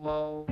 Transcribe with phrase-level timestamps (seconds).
[0.00, 0.46] So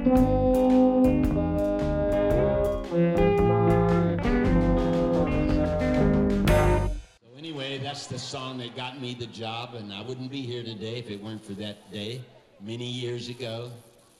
[7.38, 10.96] anyway, that's the song that got me the job, and I wouldn't be here today
[10.96, 12.22] if it weren't for that day
[12.60, 13.70] many years ago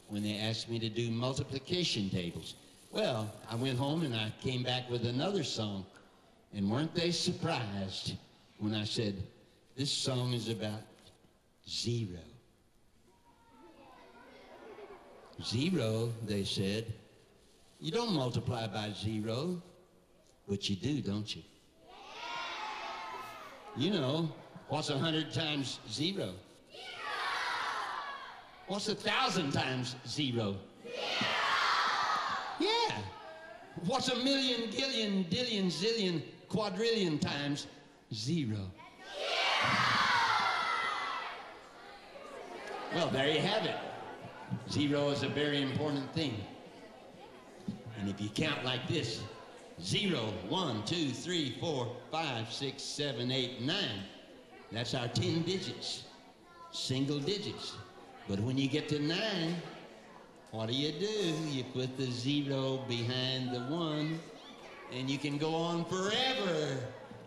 [0.07, 2.55] when they asked me to do multiplication tables.
[2.93, 5.85] Well, I went home and I came back with another song,
[6.55, 8.15] and weren't they surprised
[8.59, 9.17] when I said,
[9.77, 10.83] this song is about
[11.69, 12.21] zero.
[15.45, 16.93] Zero, they said.
[17.81, 19.61] You don't multiply by zero,
[20.49, 21.43] but you do, don't you?
[23.77, 24.33] You know,
[24.69, 26.15] what's a hundred times zero?
[26.15, 26.33] Zero!
[28.67, 30.57] What's a thousand times zero?
[32.59, 32.97] Yeah.
[33.85, 37.67] What's a million, gillion, dillion, zillion, quadrillion times
[38.15, 38.71] zero?
[42.95, 43.77] Well, there you have it.
[44.71, 46.35] Zero is a very important thing.
[47.99, 49.23] And if you count like this,
[49.81, 54.03] zero, one, two, three, four, five, six, seven, eight, nine,
[54.73, 56.05] that's our 10 digits,
[56.73, 57.75] single digits.
[58.29, 59.57] But when you get to nine,
[60.51, 61.07] what do you do?
[61.51, 64.19] You put the zero behind the one,
[64.93, 66.79] and you can go on forever,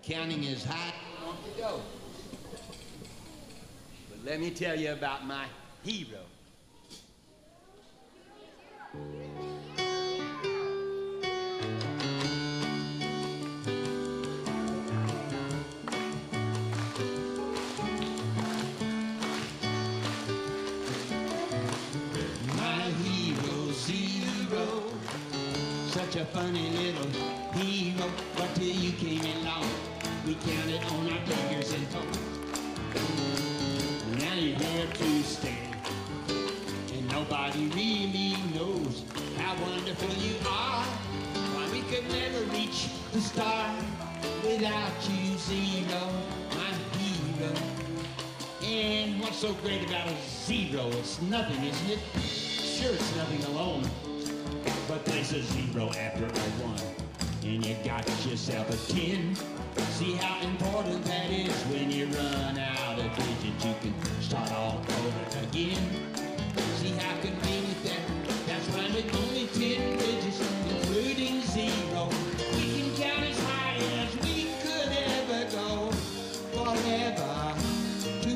[0.04, 1.82] counting as high as you want to go.
[4.10, 5.46] But let me tell you about my
[5.84, 6.29] hero.
[8.92, 9.02] Such
[26.16, 27.06] a funny little
[27.54, 28.10] hero.
[28.36, 29.70] But till you came along,
[30.26, 32.20] we counted on our fingers and toes.
[34.18, 35.60] Now you're here to stay.
[36.94, 38.29] And nobody really
[38.60, 39.04] knows
[39.38, 40.84] how wonderful you are.
[41.56, 43.74] Why we could never reach the star
[44.44, 46.02] without you, zero.
[46.52, 47.54] My hero.
[48.62, 50.16] And what's so great about a
[50.46, 50.88] zero?
[51.00, 52.00] It's nothing, isn't it?
[52.22, 53.84] Sure, it's nothing alone.
[54.90, 56.82] But there's a zero after a one.
[57.44, 59.36] And you got yourself a 10.
[59.98, 63.66] See how important that is when you run out of digits.
[63.66, 65.82] You can start all over again.
[66.76, 67.59] See how convenient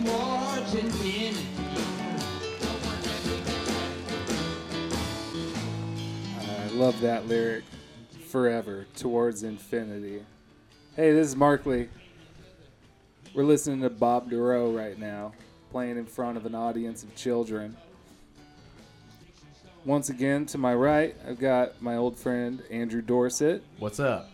[0.03, 1.37] towards infinity.
[6.41, 7.63] I love that lyric.
[8.27, 10.23] Forever, towards infinity.
[10.95, 11.87] Hey, this is Markley.
[13.35, 15.33] We're listening to Bob Dorough right now,
[15.71, 17.77] playing in front of an audience of children.
[19.85, 23.63] Once again, to my right, I've got my old friend Andrew Dorset.
[23.77, 24.31] What's up?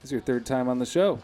[0.00, 1.18] This is your third time on the show.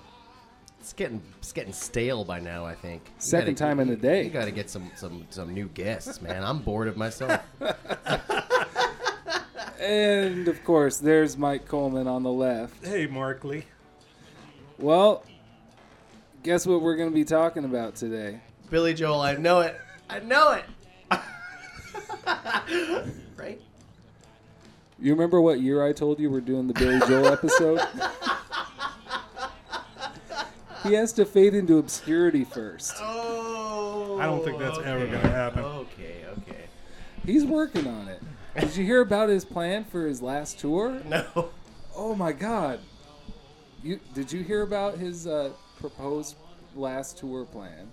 [0.81, 2.65] It's getting it's getting stale by now.
[2.65, 3.03] I think.
[3.05, 4.25] You Second gotta- time in the day.
[4.25, 6.43] You got to get some some some new guests, man.
[6.43, 7.41] I'm bored of myself.
[9.81, 12.85] And of course, there's Mike Coleman on the left.
[12.85, 13.65] Hey, Markley.
[14.79, 15.25] Well,
[16.43, 18.41] guess what we're going to be talking about today?
[18.69, 19.81] Billy Joel, I know it.
[20.11, 20.65] I know it.
[23.37, 23.61] right?
[24.99, 27.81] You remember what year I told you we're doing the Billy Joel episode?
[30.83, 32.95] he has to fade into obscurity first.
[33.01, 34.19] Oh.
[34.21, 35.65] I don't think that's ever gonna happen.
[35.65, 36.65] Okay, okay.
[37.25, 38.23] He's working on it.
[38.59, 41.01] Did you hear about his plan for his last tour?
[41.07, 41.51] No.
[41.97, 42.81] Oh my god.
[43.83, 46.37] You did you hear about his uh, proposed
[46.75, 47.91] last tour plan?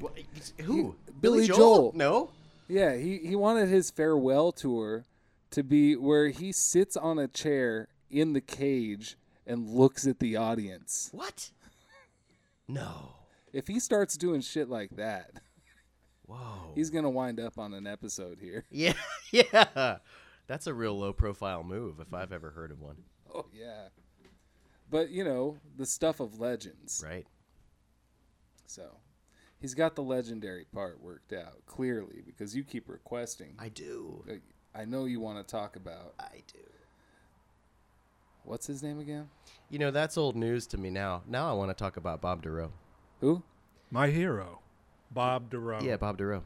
[0.00, 0.18] What,
[0.62, 0.96] who?
[1.20, 1.92] Billy Joel.
[1.94, 2.30] No.
[2.68, 5.04] Yeah, he, he wanted his farewell tour
[5.50, 9.16] to be where he sits on a chair in the cage
[9.46, 11.10] and looks at the audience.
[11.12, 11.50] What?
[12.72, 13.16] No.
[13.52, 15.30] If he starts doing shit like that,
[16.26, 16.72] Whoa.
[16.74, 18.64] he's gonna wind up on an episode here.
[18.70, 18.94] Yeah,
[19.30, 19.98] yeah.
[20.46, 22.96] That's a real low profile move if I've ever heard of one.
[23.32, 23.88] Oh yeah.
[24.90, 27.02] But you know, the stuff of legends.
[27.06, 27.26] Right.
[28.66, 28.98] So
[29.60, 33.54] he's got the legendary part worked out, clearly, because you keep requesting.
[33.58, 34.24] I do.
[34.74, 36.58] I know you want to talk about I do.
[38.44, 39.28] What's his name again?
[39.70, 41.22] You know, that's old news to me now.
[41.26, 42.72] Now I want to talk about Bob Dorough.
[43.20, 43.42] Who?
[43.90, 44.60] My hero,
[45.10, 45.82] Bob Dorough.
[45.82, 46.44] Yeah, Bob Dorough.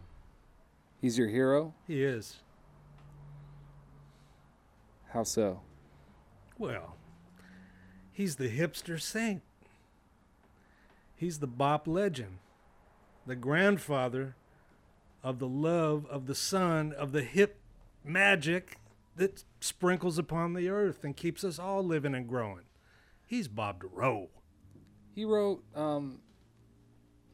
[1.01, 1.75] He's your hero?
[1.87, 2.37] He is.
[5.11, 5.61] How so?
[6.59, 6.97] Well,
[8.13, 9.43] he's the hipster saint.
[11.15, 12.39] He's the bop legend,
[13.27, 14.37] the grandfather
[15.23, 17.57] of the love of the sun, of the hip
[18.05, 18.79] magic
[19.17, 22.65] that sprinkles upon the earth and keeps us all living and growing.
[23.27, 24.29] He's Bob Dorough.
[25.15, 26.21] He wrote um,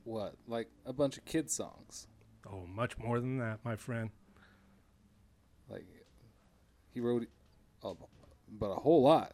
[0.05, 2.07] what like a bunch of kid songs.
[2.49, 4.11] Oh, much more than that, my friend.
[5.69, 5.87] Like
[6.95, 7.27] he wrote,
[7.83, 7.93] a,
[8.59, 9.33] but a whole lot,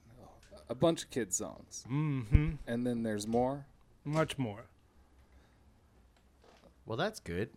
[0.68, 1.84] a bunch of kid songs.
[1.90, 2.52] Mm-hmm.
[2.66, 3.66] And then there's more.
[4.04, 4.66] Much more.
[6.86, 7.50] Well, that's good.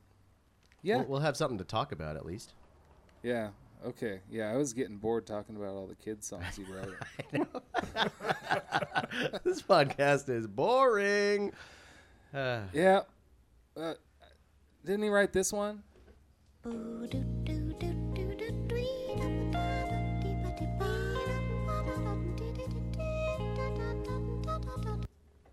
[0.82, 2.54] Yeah, We'll, we'll have something to talk about at least.
[3.24, 3.50] yeah,
[3.86, 4.52] okay, yeah.
[4.52, 6.96] I was getting bored talking about all the kid songs he wrote.
[9.44, 11.52] this podcast is boring.
[12.34, 13.02] Uh, yeah,
[13.78, 13.94] uh,
[14.86, 15.84] didn't he write this one?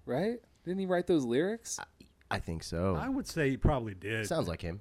[0.07, 0.39] Right?
[0.65, 1.79] Didn't he write those lyrics?
[2.31, 2.99] I think so.
[3.01, 4.27] I would say he probably did.
[4.27, 4.81] Sounds like him.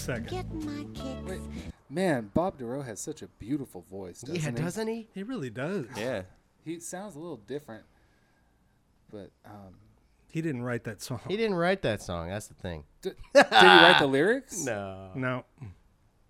[0.00, 0.28] second.
[0.28, 1.28] getting my kicks.
[1.28, 1.40] Wait,
[1.88, 4.56] man, Bob Dorough has such a beautiful voice, doesn't yeah, he?
[4.64, 5.08] doesn't he?
[5.14, 5.86] He really does.
[5.96, 6.22] Yeah.
[6.64, 7.84] He sounds a little different,
[9.10, 9.74] but um,
[10.30, 11.20] He didn't write that song.
[11.28, 12.28] He didn't write that song.
[12.28, 12.84] That's the thing.
[13.02, 14.64] d- did he write the lyrics?
[14.64, 15.10] No.
[15.14, 15.44] No,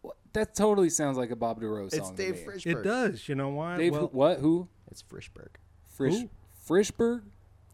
[0.03, 0.17] What?
[0.33, 1.99] That totally sounds like a Bob Dorough song.
[2.01, 2.53] It's to Dave me.
[2.53, 2.67] Frishberg.
[2.67, 3.29] it does.
[3.29, 3.77] You know why?
[3.77, 4.39] Dave, well, who, what?
[4.39, 4.69] Who?
[4.91, 5.49] It's Frishberg.
[5.89, 6.31] Frish, Who?
[6.69, 7.23] Frishberg?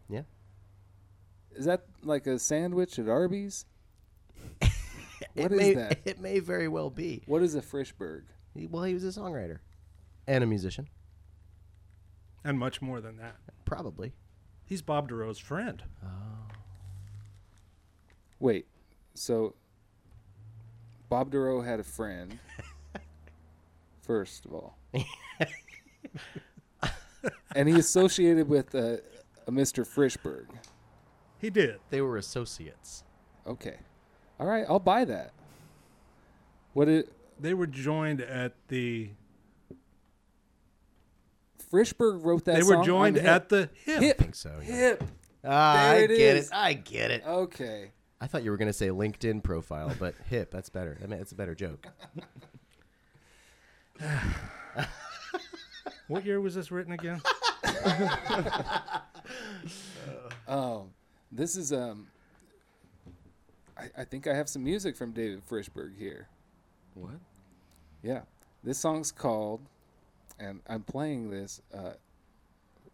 [0.08, 0.22] Yeah.
[1.54, 3.66] Is that like a sandwich at Arby's?
[5.37, 5.99] It What is may, that?
[6.05, 7.23] It may very well be.
[7.27, 8.23] What is a Frishberg?
[8.55, 9.59] He- well, he was a songwriter
[10.27, 10.88] and a musician.
[12.44, 13.37] and much more than that.
[13.65, 14.12] Probably.
[14.65, 15.83] He's Bob Dorough's friend.
[16.05, 16.09] Oh.
[18.41, 18.67] Wait,
[19.15, 19.55] so
[21.09, 22.39] Bob Dorough had a friend.
[24.03, 24.79] first of all,
[27.55, 28.97] and he associated with uh,
[29.47, 29.87] a Mr.
[29.87, 30.47] Frishberg.
[31.39, 31.79] He did.
[31.91, 33.05] They were associates.
[33.47, 33.77] Okay,
[34.38, 35.33] all right, I'll buy that.
[36.75, 37.09] What it
[37.41, 39.11] They were joined at the.
[41.73, 44.00] Frishberg wrote that They song were joined at the hip.
[44.03, 44.17] Hip.
[44.21, 44.61] I think so.
[44.65, 44.75] Yeah.
[44.75, 45.05] Hip.
[45.44, 46.47] Ah, There I it get is.
[46.49, 46.55] it.
[46.55, 47.23] I get it.
[47.27, 47.91] Okay.
[48.21, 50.50] I thought you were going to say LinkedIn profile, but hip.
[50.50, 50.97] That's better.
[51.03, 51.87] I mean, it's a better joke.
[56.09, 57.21] What year was this written again?
[60.49, 60.91] Um,
[61.32, 62.06] this is um.
[63.97, 66.29] I, I think I have some music from David Frishberg here.
[66.94, 67.21] What?
[68.03, 68.23] Yeah,
[68.62, 69.61] this song's called,
[70.38, 71.93] and I'm playing this, uh,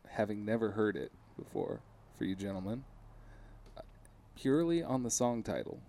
[0.09, 1.81] having never heard it before
[2.17, 2.85] for you gentlemen,
[3.77, 3.83] uh,
[4.37, 5.81] purely on the song title.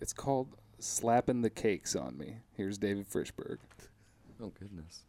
[0.00, 0.48] It's called
[0.78, 3.58] "Slapping the Cakes on Me." Here's David Frishberg.
[4.40, 5.04] Oh goodness.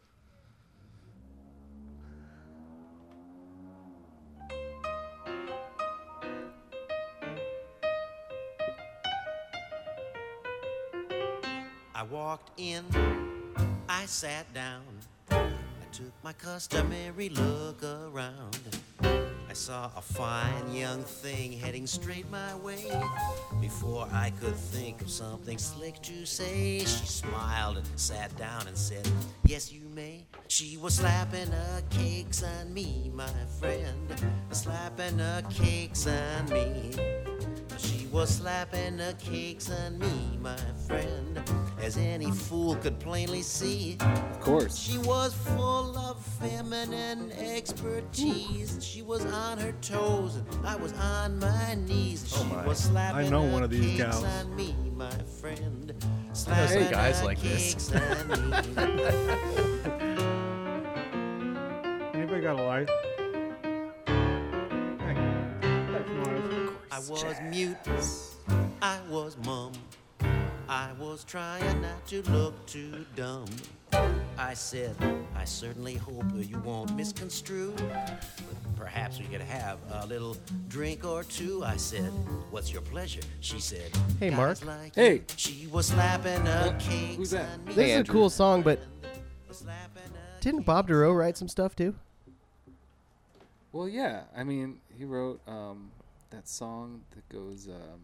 [12.04, 12.84] I walked in,
[13.88, 14.84] I sat down.
[15.32, 15.48] I
[15.94, 18.60] took my customary look around.
[19.02, 22.92] I saw a fine young thing heading straight my way.
[23.62, 28.78] Before I could think of something slick to say, she smiled and sat down and
[28.78, 29.08] said,
[29.46, 30.26] Yes, you may.
[30.50, 33.32] She was slapping her cakes on me, my
[33.62, 34.14] friend.
[34.52, 36.92] Slapping her cakes on me.
[37.78, 40.58] She was slapping her cakes on me, my
[40.88, 41.33] friend,
[41.84, 43.98] as any fool could plainly see.
[44.00, 44.78] Of course.
[44.78, 48.78] She was full of feminine expertise.
[48.82, 52.32] She was on her toes, and I was on my knees.
[52.36, 52.66] Oh she my.
[52.66, 54.24] was slapping I know one of these cakes gals.
[54.24, 55.12] on me, my
[55.42, 55.94] friend.
[56.32, 57.74] some Slapping guys her like this.
[57.74, 58.36] cakes on me.
[62.14, 62.90] Anybody got a light?
[65.00, 65.16] Hey,
[65.92, 66.70] that's nice.
[66.92, 67.78] I was mute,
[68.82, 69.74] I was mum.
[70.70, 73.46] I was trying not to look too dumb.
[74.38, 74.96] I said,
[75.36, 77.74] I certainly hope you won't misconstrue.
[77.78, 80.36] But perhaps we could have a little
[80.70, 81.64] drink or two.
[81.64, 82.12] I said,
[82.50, 83.22] What's your pleasure?
[83.42, 84.64] She said, Hey, Mark.
[84.66, 85.14] like Hey.
[85.16, 87.18] you." She was slapping a cake.
[87.18, 87.64] who's that?
[87.68, 88.80] This is a cool song, but
[90.42, 91.94] didn't Bob Dorough write some stuff too?
[93.72, 94.24] Well, yeah.
[94.36, 95.92] I mean, he wrote um,
[96.32, 98.00] that song that goes um,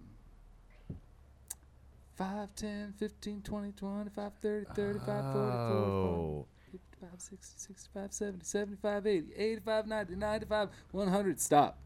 [2.19, 6.45] 5, 10, 15, 20, 25, 30, 35, 40, 40, Oh.
[6.69, 11.39] 55, 60, 65, 70, 75, 80, 85, 90, 95, 100.
[11.39, 11.77] Stop.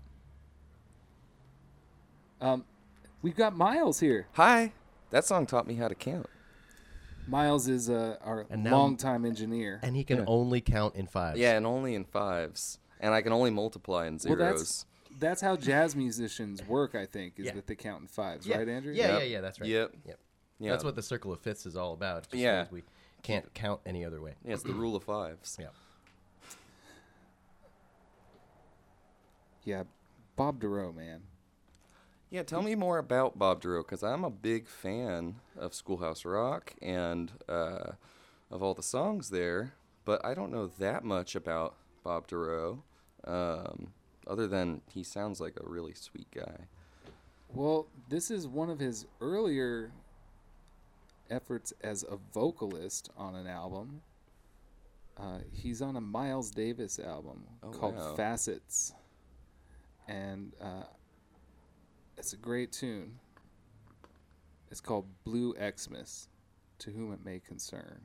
[2.42, 2.66] Um,
[3.22, 4.26] we've got Miles here.
[4.34, 4.74] Hi.
[5.12, 6.26] That song taught me how to count.
[7.28, 9.80] Miles is uh, our And now- longtime engineer.
[9.84, 10.24] And he can Yeah.
[10.28, 11.38] only count in fives.
[11.40, 12.80] Yeah, and only in fives.
[13.00, 14.38] And I can only multiply in Well, zeros.
[14.60, 14.86] that's
[15.24, 16.96] that's how jazz musicians work.
[16.96, 17.54] I think is Yeah.
[17.54, 18.58] that they count in fives, Yeah.
[18.58, 18.94] right, Andrew?
[18.94, 19.20] Yeah, Yep.
[19.20, 19.42] yeah, yeah.
[19.42, 19.70] That's right.
[19.70, 19.96] Yep.
[20.06, 20.20] Yep.
[20.60, 20.72] yeah.
[20.72, 22.24] That's what the circle of fifths is all about.
[22.24, 22.60] Just Yeah.
[22.64, 22.84] means we
[23.24, 24.36] can't count any other way.
[24.44, 25.58] Yeah, it's the rule of fives.
[25.60, 25.68] Yeah.
[29.66, 29.84] Yeah,
[30.36, 31.22] Bob Dorough, man.
[32.30, 36.74] Yeah, tell me more about Bob Dorough because I'm a big fan of Schoolhouse Rock
[36.82, 37.92] and uh,
[38.52, 42.84] of all the songs there, but I don't know that much about Bob Dorough,
[43.24, 43.94] um,
[44.28, 46.68] other than he sounds like a really sweet guy.
[47.54, 49.92] Well, this is one of his earlier
[51.30, 54.02] efforts as a vocalist on an album.
[55.18, 58.16] Uh, he's on a Miles Davis album Oh, called wow.
[58.16, 58.94] Facets,
[60.08, 60.84] and uh,
[62.18, 63.20] it's a great tune.
[64.72, 66.30] It's called Blue Xmas,
[66.80, 68.02] to whom it may concern.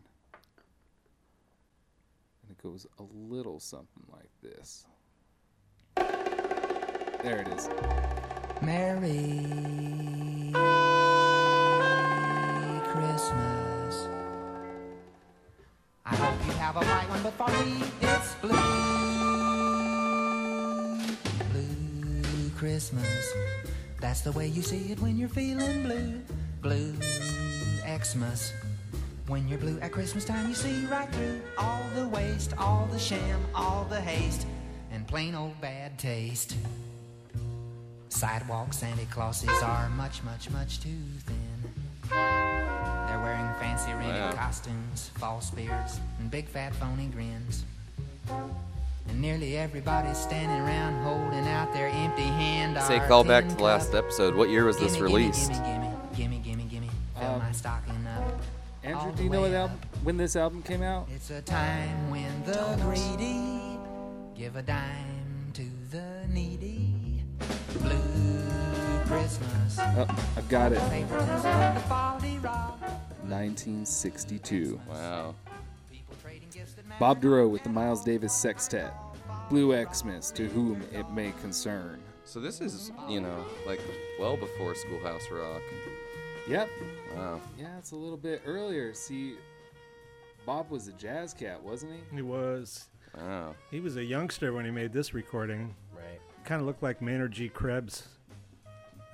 [2.42, 4.84] And it goes a little something like this.
[7.22, 7.68] There it is.
[8.62, 9.42] Merry
[12.92, 14.08] Christmas.
[16.06, 18.54] I hope you have a white one, but for me it's blue.
[21.52, 23.32] Blue Christmas.
[24.00, 26.22] That's the way you see it when you're feeling blue.
[26.62, 26.94] Blue
[27.84, 28.52] Xmas.
[29.26, 32.98] When you're blue at Christmas time, you see right through all the waste, all the
[32.98, 34.46] sham, all the haste,
[34.92, 36.54] and plain old bad taste.
[38.18, 40.88] Sidewalk Santa Clauses are much, much, much too
[41.24, 41.36] thin.
[42.10, 44.32] They're wearing fancy rented Wow.
[44.32, 47.64] costumes, false beards, and big fat phony grins.
[48.28, 52.76] And nearly everybody's standing around holding out their empty hand.
[52.88, 54.06] Say, or call back to the last cup.
[54.06, 54.34] episode.
[54.34, 55.52] What year was this Gimme, released?
[55.52, 55.62] Gimme,
[56.16, 56.90] gimme, gimme, gimme, gimme.
[57.20, 58.40] Fill Um, my stocking up.
[58.82, 61.06] Andrew, do you know what album when this album came out?
[61.14, 63.78] It's a time when the greedy
[64.36, 66.77] give a dime to the needy.
[69.08, 69.78] Blue Christmas.
[69.78, 70.80] Oh, I've got it.
[70.80, 72.80] Favoritism and the folly rob.
[73.22, 74.80] 1962.
[74.88, 75.34] Wow.
[75.90, 77.00] People trading gifts that matter.
[77.00, 78.92] Bob Dorough with the Miles Davis Sextet.
[79.48, 82.00] Blue Xmas, to whom it may concern.
[82.24, 83.80] So this is, you know, like
[84.20, 85.62] well before Schoolhouse Rock.
[86.46, 86.68] Yep.
[87.16, 87.40] Wow.
[87.58, 88.92] Yeah, it's a little bit earlier.
[88.92, 89.36] See,
[90.44, 92.16] Bob was a jazz cat, wasn't he?
[92.16, 92.88] He was.
[93.16, 93.54] Wow.
[93.70, 95.74] He was a youngster when he made this recording.
[95.94, 96.20] Right.
[96.44, 97.48] Kind of looked like Maynard G.
[97.48, 98.08] Krebs.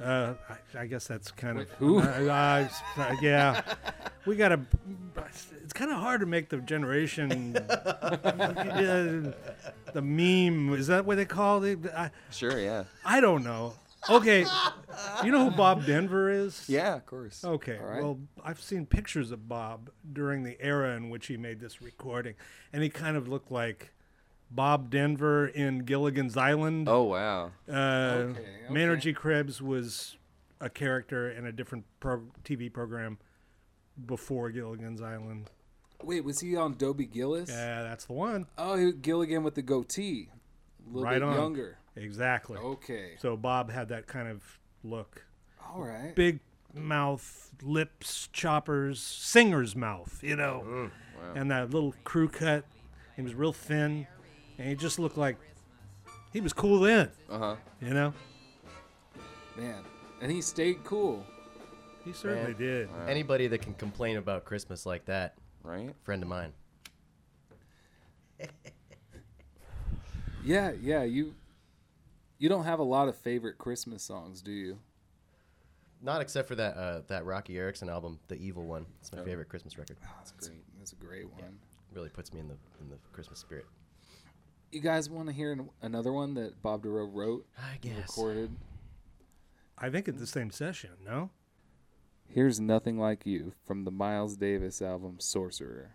[0.03, 2.01] Uh, I, I guess that's kind of who?
[2.01, 3.63] Uh, uh, yeah,
[4.27, 4.61] we gotta.
[5.63, 7.57] It's kind of hard to make the generation.
[7.57, 9.33] uh,
[9.93, 11.79] the meme is that what they call it?
[11.97, 12.85] I, Sure, yeah.
[13.05, 13.75] I don't know.
[14.11, 14.45] Okay,
[15.25, 16.69] you know who Bob Denver is?
[16.69, 17.43] Yeah, of course.
[17.43, 17.79] Okay.
[17.79, 18.03] Right.
[18.03, 22.35] Well, I've seen pictures of Bob during the era in which he made this recording,
[22.73, 23.95] and he kind of looked like
[24.51, 26.89] Bob Denver in Gilligan's Island.
[26.89, 27.51] Oh, wow.
[27.69, 27.73] Uh,
[28.31, 29.11] Okay, Maynard okay.
[29.11, 29.13] G.
[29.15, 30.17] Krebs was
[30.61, 33.19] a character in a different pro- TV program
[34.07, 35.51] before Gilligan's Island.
[36.03, 37.49] Wait, was he on Dobie Gillis?
[37.51, 38.47] Yeah, that's the one.
[38.59, 40.29] Oh, he, Gilligan with the goatee.
[40.87, 41.35] A little Right bit on.
[41.37, 41.79] younger.
[41.97, 42.59] Exactly.
[42.59, 43.13] Okay.
[43.19, 44.43] So Bob had that kind of
[44.83, 45.25] look.
[45.73, 46.15] All right.
[46.15, 46.41] Big
[46.75, 50.91] mouth, lips, choppers, singer's mouth, you know.
[51.35, 52.65] And that little crew cut.
[53.17, 54.07] He was real thin.
[54.59, 55.37] And he just looked like
[56.33, 57.57] he was cool then, Uh huh.
[57.81, 58.13] you know?
[59.57, 59.83] Man.
[60.21, 61.25] And he stayed cool.
[62.05, 62.61] He certainly Man.
[62.61, 62.89] did.
[63.09, 65.95] Anybody that can complain about Christmas like that, Right?
[66.03, 66.53] friend of mine.
[70.45, 71.05] Yeah, yeah.
[71.05, 71.35] You
[72.39, 74.79] you don't have a lot of favorite Christmas songs, do you?
[76.03, 78.85] Not except for that uh, that Roky Erickson album, the evil one.
[79.01, 79.97] It's my favorite Christmas record.
[80.19, 80.63] That's great.
[80.79, 81.59] That's a great one.
[81.95, 83.65] Really puts me in the in the Christmas spirit.
[84.75, 88.09] You guys want to hear an, another one that Bob Dorough wrote, I and guess.
[88.09, 88.51] recorded?
[89.79, 91.31] I think it's the same session, no?
[92.27, 95.95] Here's Nothing Like You from the Miles Davis album Sorcerer.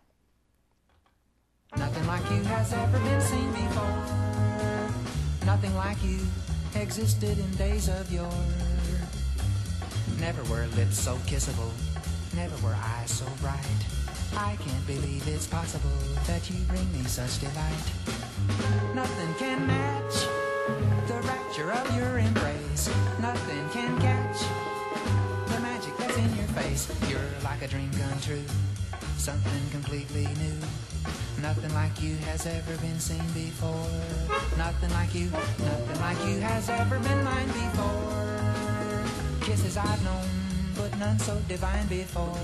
[1.75, 5.45] Nothing like you has ever been seen before.
[5.45, 6.19] Nothing like you
[6.75, 8.31] existed in days of yore.
[10.21, 11.71] Never were lips so kissable,
[12.33, 13.59] never were eyes so bright.
[14.37, 15.89] I can't believe it's possible
[16.27, 18.28] that you bring me such delight.
[18.93, 20.27] Nothing can match
[21.07, 22.89] the rapture of your embrace.
[23.21, 24.39] Nothing can catch
[25.51, 26.87] the magic that's in your face.
[27.09, 28.43] You're like a dream come true,
[29.17, 30.57] something completely new.
[31.41, 33.87] Nothing like you has ever been seen before.
[34.57, 38.19] Nothing like you, nothing like you has ever been mine before.
[39.41, 40.27] Kisses I've known,
[40.75, 42.37] but none so divine before.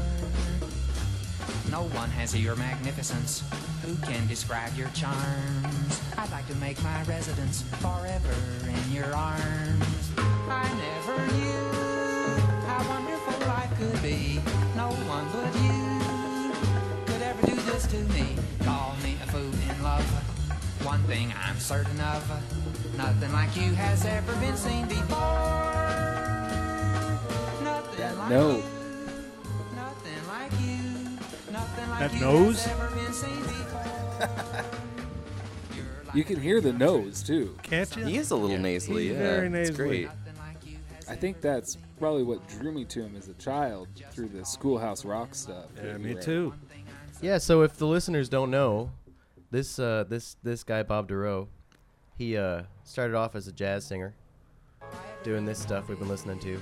[1.75, 3.43] No one has your magnificence.
[3.83, 5.99] Who can describe your charms?
[6.17, 9.83] I'd like to make my residence forever in your arms.
[10.17, 14.39] I never knew how wonderful life could be.
[14.77, 18.37] No one but you could ever do this to me.
[18.63, 20.05] Call me a fool in love.
[20.85, 22.23] One thing I'm certain of.
[22.95, 25.19] Nothing like you has ever been seen before.
[27.61, 28.63] Nothing That like no.
[31.99, 32.63] That nose?
[32.65, 34.65] has ever been seen before.
[35.75, 37.55] You're like You can hear the nose too.
[37.63, 38.05] Can't you?
[38.05, 39.03] He is a little nasally.
[39.09, 39.87] He's yeah, very it's nasally.
[39.87, 40.05] great.
[40.05, 43.33] nothing like you has I think that's probably what drew me to him as a
[43.35, 45.65] child through the Schoolhouse Rock stuff.
[45.77, 46.23] Yeah, that he me wrote.
[46.23, 46.53] too.
[47.21, 48.91] Yeah, so if the listeners don't know,
[49.51, 51.47] this uh, this this guy Bob Dorough,
[52.17, 54.13] he uh, started off as a jazz singer,
[55.23, 56.61] doing this stuff we've been listening to,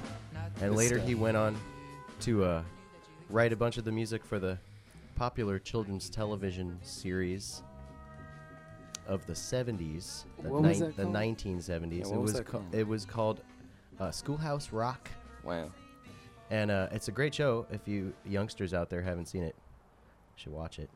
[0.61, 1.07] and This later stuff.
[1.07, 1.57] he went on
[2.21, 2.63] to uh,
[3.31, 4.59] write a bunch of the music for the
[5.15, 7.63] popular children's television series
[9.07, 11.15] of the 70s, the, What was that the called?
[11.15, 11.91] 1970s.
[11.91, 12.75] Yeah, it what was was that ca- called?
[12.75, 13.41] it was called
[13.99, 15.09] uh, Schoolhouse Rock.
[15.43, 15.69] Wow.
[16.49, 17.65] And uh, it's a great show.
[17.71, 20.89] If you youngsters out there haven't seen it, you should watch it.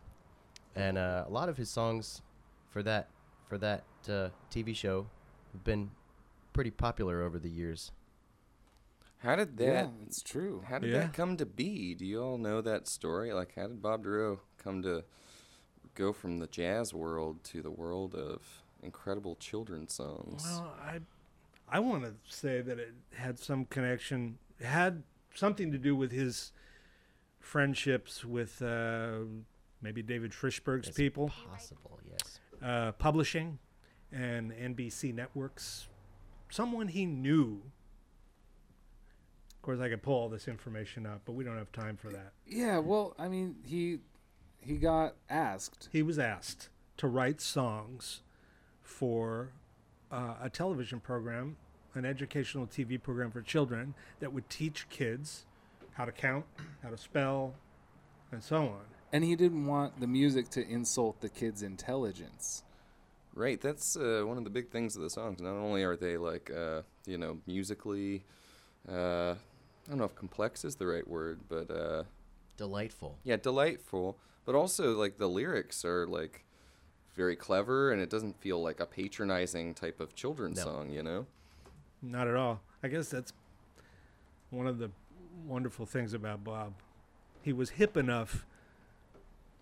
[0.76, 2.22] And uh, a lot of his songs
[2.70, 3.10] for that
[3.50, 5.08] for that uh, TV show
[5.54, 5.90] have been
[6.54, 7.92] pretty popular over the years.
[9.20, 9.66] How did that?
[9.66, 10.64] Yeah, it's true.
[10.68, 11.00] How did Yeah.
[11.00, 11.96] that come to be?
[11.96, 13.34] Do you all know that story?
[13.34, 15.04] Like, how did Bob Dorough come to
[15.96, 20.44] go from the jazz world to the world of incredible children's songs?
[20.44, 21.00] Well, I,
[21.68, 25.02] I want to say that it had some connection, had
[25.34, 26.52] something to do with his
[27.40, 29.20] friendships with uh,
[29.82, 32.40] maybe David Frishberg's It's people, Possible, yes.
[32.62, 33.60] uh, publishing,
[34.12, 35.88] and NBC networks.
[36.50, 37.64] Someone he knew.
[39.68, 42.08] Of course, I could pull all this information up, but we don't have time for
[42.08, 42.32] that.
[42.48, 44.00] Yeah, well, I mean, he
[44.62, 45.90] he got asked.
[45.92, 48.22] He was asked to write songs
[48.82, 49.50] for
[50.10, 51.58] uh, a television program,
[51.96, 55.46] an educational TV program for children that would teach kids
[55.96, 56.46] how to count,
[56.82, 57.54] how to spell,
[58.32, 58.86] and so on.
[59.12, 62.64] And he didn't want the music to insult the kids' intelligence.
[63.36, 65.42] Right, that's uh, one of the big things of the songs.
[65.42, 68.24] Not only are they like, uh, you know, musically,
[68.90, 69.36] uh,
[69.88, 72.04] I don't know if complex is the right word, but uh,
[72.58, 73.18] Delightful.
[73.24, 74.18] yeah, delightful.
[74.46, 76.44] But also, like the lyrics are like
[77.16, 80.64] very clever, and it doesn't feel like a patronizing type of children's No.
[80.64, 80.90] song.
[80.90, 81.26] You know?
[82.02, 82.62] Not at all.
[82.84, 83.34] I guess that's
[84.50, 84.92] one of the
[85.46, 86.74] wonderful things about Bob.
[87.42, 88.46] He was hip enough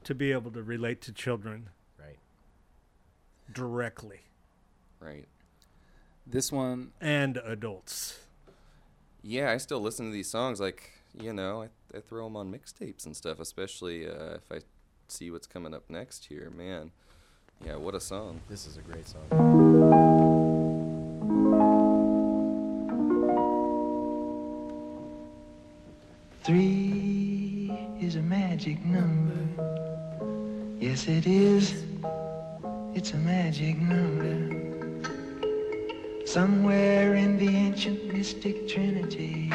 [0.04, 2.18] to be able to relate to children Right.
[3.52, 4.22] directly
[5.00, 5.26] Right.
[6.28, 8.20] This one, and adults.
[9.28, 10.60] Yeah, I still listen to these songs.
[10.62, 14.60] Like, you know, I, I throw them on mixtapes and stuff, especially uh, if I
[15.08, 16.52] see what's coming up next here.
[16.56, 16.92] Man,
[17.66, 18.42] yeah, what a song.
[18.48, 19.24] This is a great song.
[26.44, 29.34] Three is a magic number.
[30.80, 31.84] Yes, it is.
[32.94, 34.75] It's a magic number.
[36.26, 39.52] Somewhere in the ancient mystic trinity,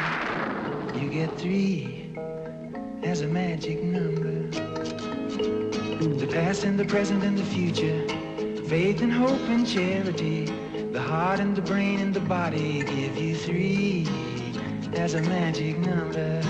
[0.95, 2.15] you get three
[3.03, 4.47] as a magic number.
[5.99, 8.07] The past and the present and the future,
[8.67, 10.45] faith and hope and charity,
[10.93, 14.07] the heart and the brain and the body give you three
[14.93, 16.41] as a magic number.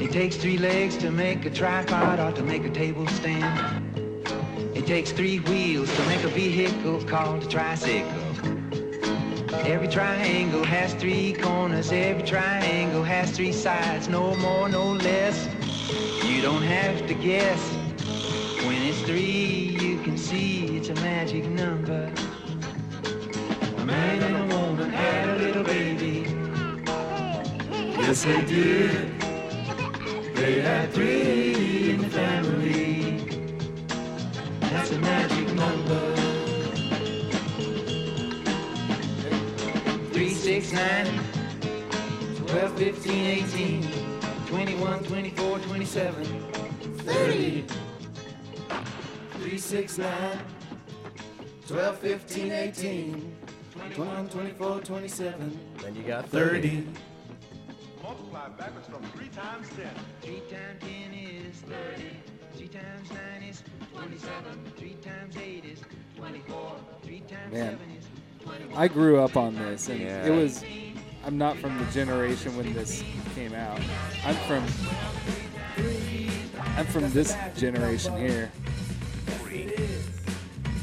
[0.00, 3.90] It takes three legs to make a tripod or to make a table stand.
[4.76, 8.21] It takes three wheels to make a vehicle called a tricycle.
[9.64, 15.48] Every triangle has three corners, every triangle has three sides, no more, no less.
[16.24, 17.60] You don't have to guess.
[18.66, 22.12] When it's three, you can see it's a magic number.
[23.76, 26.26] A man and a woman had a little baby.
[28.00, 29.20] Yes, they did.
[30.34, 33.46] They had three in the family.
[34.58, 36.11] That's a magic number.
[40.72, 41.06] 9,
[42.46, 43.88] 12, 15, 18,
[44.46, 46.24] 21, 24, 27,
[46.98, 47.64] 30,
[49.32, 50.38] 3, 6, 9,
[51.66, 53.36] 12, 15, 18,
[53.72, 56.86] 21, 24, 27, Then you got 30.
[58.02, 59.88] Multiply backwards from 3 times 10.
[60.22, 62.10] 3 times 10 is 30.
[62.56, 63.62] 3 times 9 is
[63.94, 64.72] 27.
[64.76, 65.80] 3 times 8 is
[66.16, 66.76] 24.
[67.02, 67.70] 3 times Man.
[67.78, 68.21] 7 is 21.
[68.74, 70.26] I grew up on this, and Yeah.
[70.26, 70.64] it was.
[71.24, 73.02] I'm not from the generation when this
[73.34, 73.80] came out.
[74.24, 74.64] I'm from.
[76.76, 78.50] I'm from this generation here.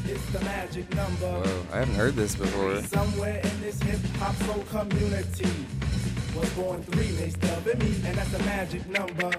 [0.05, 1.27] It's the magic number.
[1.27, 2.81] Whoa, I haven't heard this before.
[2.83, 5.49] Somewhere in this hip hop soul community
[6.35, 9.31] was born three mixed up in me, and that's the magic number.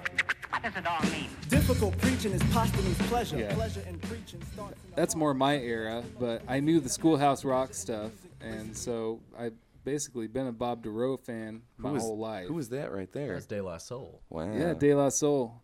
[0.50, 1.28] What does it all mean?
[1.48, 3.38] Difficult preaching is posthumous pleasure.
[3.38, 3.54] Yeah.
[3.54, 7.72] Pleasure in preaching starts in That's more my era, but I knew the Schoolhouse Rock
[7.72, 8.10] stuff,
[8.40, 9.50] and so I
[9.84, 12.48] basically been a Bob Dorough fan my was, whole life.
[12.48, 13.34] Who was that right there?
[13.34, 14.20] That's De La Soul.
[14.28, 14.52] Wow.
[14.52, 15.54] Yeah, De La Soul.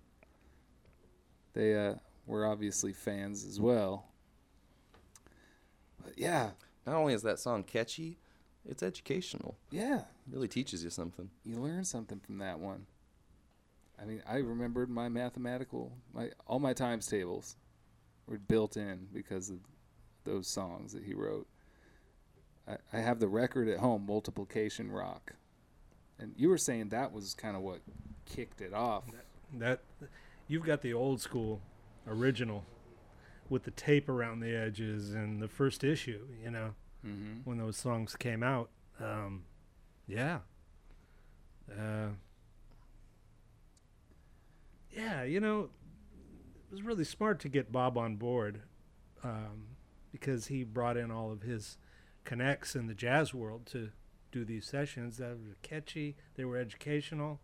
[1.53, 1.95] They uh,
[2.27, 4.07] were obviously fans as well.
[6.03, 6.51] But yeah,
[6.87, 8.19] Not only is that song catchy,
[8.65, 9.57] it's educational.
[9.71, 11.31] yeah, It really teaches you something.
[11.45, 12.87] you learn something from that one.
[14.01, 17.57] I mean, I remembered my mathematical, my all my times tables
[18.27, 19.59] were built in because of
[20.25, 21.47] those songs that he wrote.
[22.69, 25.33] I, I have the record at home, Multiplication Rock,
[26.19, 27.81] and you were saying that was kind of what
[28.27, 29.05] kicked it off.
[29.55, 29.81] That
[30.49, 31.61] you've got the old school
[32.07, 32.65] original
[33.49, 36.75] with the tape around the edges and the first issue, you know,
[37.07, 37.49] Mm-hmm.
[37.49, 38.69] when those songs came out.
[39.01, 39.45] Um,
[40.09, 40.39] yeah.
[41.71, 42.09] Uh,
[44.97, 45.69] yeah, you know,
[46.69, 48.63] it was really smart to get Bob on board
[49.23, 49.77] um,
[50.11, 51.77] because he brought in all of his
[52.25, 53.91] connects in the jazz world to
[54.33, 57.41] do these sessions that were catchy, they were educational.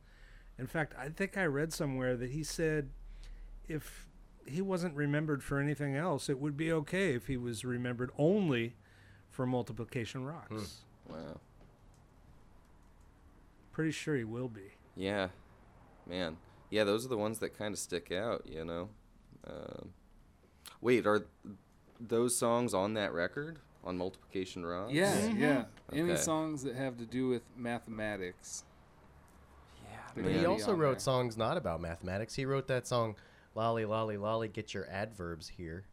[0.59, 2.91] In fact, I think I read somewhere that he said
[3.69, 4.09] if
[4.47, 8.75] he wasn't remembered for anything else, it would be okay if he was remembered only
[9.31, 10.83] for multiplication rocks.
[11.09, 11.41] Wow.
[13.73, 14.73] Pretty sure he will be.
[14.97, 15.29] Yeah,
[16.07, 16.37] man.
[16.73, 18.89] Yeah, those are the ones that kind of stick out, you know.
[19.47, 19.91] Um,
[20.81, 21.27] wait, are
[22.01, 24.89] those songs on that record on Multiplication Rock?
[24.91, 25.65] Yeah, yeah.
[25.93, 28.65] Any songs that have to do with mathematics.
[29.85, 31.01] Yeah, But he also wrote there.
[31.01, 32.35] songs not about mathematics.
[32.35, 33.17] He wrote that song,
[33.55, 35.85] "Lolly Lolly Lolly, Get Your Adverbs Here."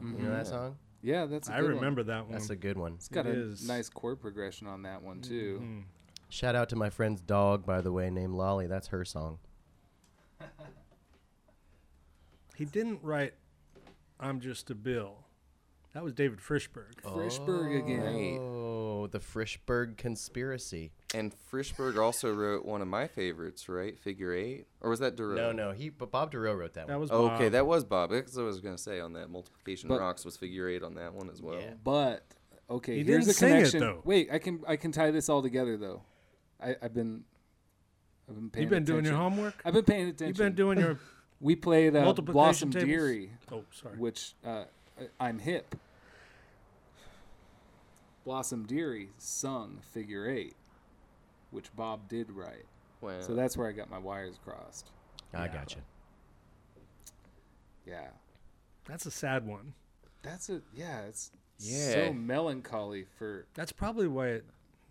[0.00, 0.76] You know that song?
[1.02, 1.50] Yeah, that's.
[1.50, 1.74] A I good one.
[1.74, 2.32] remember that one.
[2.32, 2.94] That's a good one.
[2.94, 3.68] It's got It a is.
[3.68, 5.60] nice chord progression on that one too.
[5.62, 5.84] Mhm.
[6.30, 8.66] Shout out to my friend's dog, by the way, named Lolly.
[8.66, 9.38] That's her song.
[12.56, 13.34] He didn't write
[14.18, 15.18] I'm Just a Bill.
[15.94, 16.92] That was David Frishberg.
[17.06, 18.38] Oh, Frishberg again.
[18.38, 20.90] Oh, the Frishberg conspiracy.
[21.14, 23.98] And Frishberg also wrote one of my favorites, right?
[23.98, 25.36] Figure Eight, or was that Dorough?
[25.36, 25.88] No, no, he.
[25.88, 27.00] But Bob Dorough wrote that, That one.
[27.00, 28.10] was Oh, okay, that was Bob.
[28.10, 30.94] That's what I was gonna say on that multiplication But- rocks was figure eight on
[30.96, 31.58] that one as well.
[31.60, 31.74] Yeah.
[31.82, 32.26] But
[32.68, 33.80] okay, He here's didn't a sing it, connection.
[33.80, 34.02] though.
[34.04, 36.02] Wait, I can I can tie this all together though.
[36.60, 37.24] I, I've been
[38.28, 39.36] I've been paying You've been doing your attention.
[39.36, 39.54] homework?
[39.64, 40.26] I've been paying attention.
[40.28, 40.98] You've been doing your
[41.40, 42.88] We played uh, Blossom tables?
[42.88, 43.96] Dearie, Oh, sorry.
[43.98, 44.64] which uh,
[44.98, 45.74] I- I'm hip.
[48.24, 50.54] Blossom Dearie sung Figure Eight,
[51.50, 52.64] which Bob did write.
[53.00, 53.20] Wow.
[53.20, 54.90] So that's where I got my wires crossed.
[55.34, 55.78] I gotcha.
[57.86, 58.08] Yeah,
[58.86, 59.74] That's a sad one.
[60.22, 61.02] that's a yeah.
[61.02, 61.92] It's Yeah.
[62.06, 64.44] so melancholy for That's probably why it.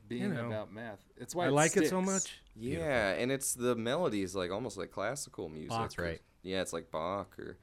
[0.08, 1.04] being know, about math.
[1.18, 2.40] It's why I it like it so much.
[2.56, 5.72] yeah, and it's the melodies like almost like classical music.
[5.72, 5.82] Bach.
[5.82, 6.22] That's right.
[6.46, 7.58] Yeah, it's like Bach or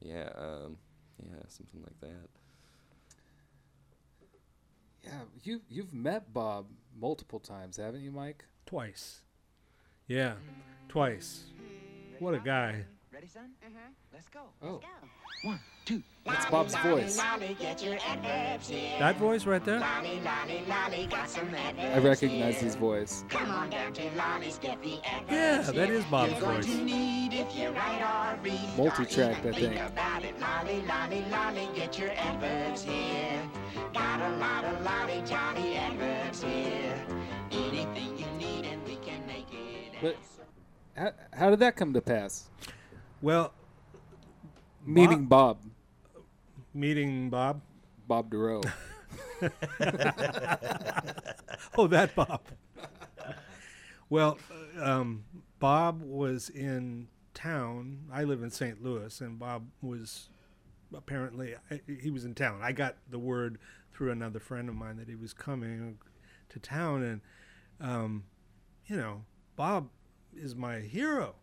[0.00, 0.76] yeah, um,
[1.22, 2.28] yeah, something like that.
[5.04, 6.66] Yeah, you you've met Bob
[6.98, 8.44] multiple times, haven't you, Mike?
[8.66, 9.20] Twice.
[10.08, 10.34] Yeah,
[10.88, 11.44] twice.
[12.18, 12.84] What a guy.
[13.12, 13.50] Ready, son?
[13.64, 13.90] Uh-huh.
[14.12, 14.40] Let's go.
[14.60, 14.80] Oh,
[15.44, 15.73] One, two.
[16.34, 17.16] That's Bob's voice.
[18.98, 19.82] That voice right there?
[19.82, 23.24] I recognize his voice.
[25.30, 26.66] Yeah, that is Bob's voice.
[28.76, 29.80] Multi-tracked, I think.
[40.02, 40.16] But
[40.96, 42.50] how, how did that come to pass?
[43.22, 43.52] Well,
[44.86, 45.58] Meeting Bob,
[46.74, 47.62] meeting Bob.
[48.06, 48.62] Bob Dorough.
[51.76, 52.40] Oh, that Bob.
[54.08, 54.38] well,
[54.78, 55.24] uh, um,
[55.58, 58.04] Bob was in town.
[58.12, 58.82] I live in St.
[58.82, 60.28] Louis, and Bob was
[60.94, 61.56] apparently
[62.00, 62.60] he was in town.
[62.62, 63.58] I got the word
[63.92, 65.98] through another friend of mine that he was coming
[66.50, 67.20] to town, and
[67.80, 68.24] um,
[68.86, 69.24] you know,
[69.56, 69.88] Bob
[70.36, 71.34] is my hero.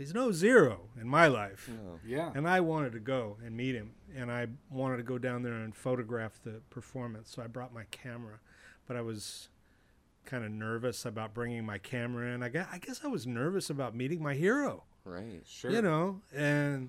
[0.00, 1.68] He's no zero in my life.
[1.68, 2.00] No.
[2.06, 2.32] Yeah.
[2.34, 5.52] And I wanted to go and meet him, and I wanted to go down there
[5.52, 7.30] and photograph the performance.
[7.30, 8.38] So I brought my camera,
[8.88, 9.50] but I was
[10.24, 12.42] kind of nervous about bringing my camera in.
[12.42, 15.42] I guess, I guess I was nervous about meeting my hero, Right.
[15.46, 15.70] Sure.
[15.70, 16.88] you know, and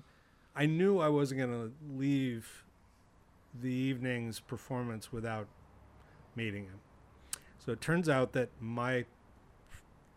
[0.56, 2.64] I knew I wasn't going to leave
[3.60, 5.48] the evening's performance without
[6.34, 6.80] meeting him.
[7.58, 9.06] So it turns out that my f-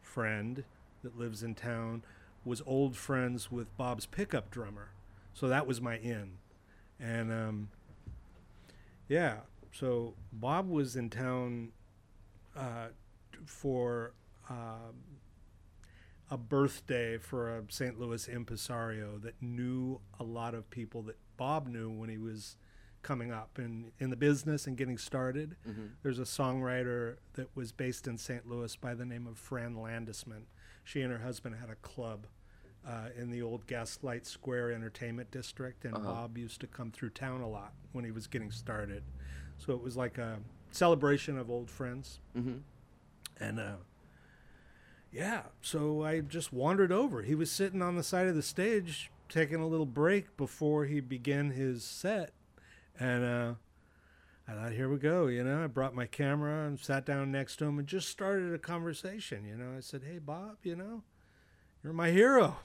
[0.02, 0.64] friend
[1.04, 2.04] that lives in town
[2.46, 4.90] was old friends with Bob's pickup drummer.
[5.34, 6.38] So that was my in.
[7.00, 7.70] And um,
[9.10, 9.38] yeah,
[9.72, 11.72] so Bob was in town
[12.56, 12.88] uh,
[13.46, 14.14] for
[14.50, 15.20] um,
[16.32, 18.00] a birthday for a St.
[18.00, 22.56] Louis impresario that knew a lot of people that Bob knew when he was
[23.04, 25.56] coming up in, in the business and getting started.
[26.02, 28.48] There's a songwriter that was based in St.
[28.50, 30.44] Louis by the name of Fran Landesman.
[30.84, 32.26] She and her husband had a club
[32.88, 37.42] uh, in the old Gaslight Square Entertainment District, and Bob used to come through town
[37.42, 39.04] a lot when he was getting started.
[39.58, 40.40] So it was like a
[40.72, 42.20] celebration of old friends.
[42.38, 42.58] Mm-hmm.
[43.40, 43.76] And uh,
[45.12, 47.22] yeah, so I just wandered over.
[47.24, 51.00] He was sitting on the side of the stage taking a little break before he
[51.00, 52.32] began his set.
[53.00, 53.54] And uh,
[54.48, 55.28] I thought, here we go.
[55.28, 58.54] You know, I brought my camera and sat down next to him and just started
[58.54, 59.46] a conversation.
[59.46, 61.02] You know, I said, hey, Bob, you know,
[61.84, 62.58] you're my hero.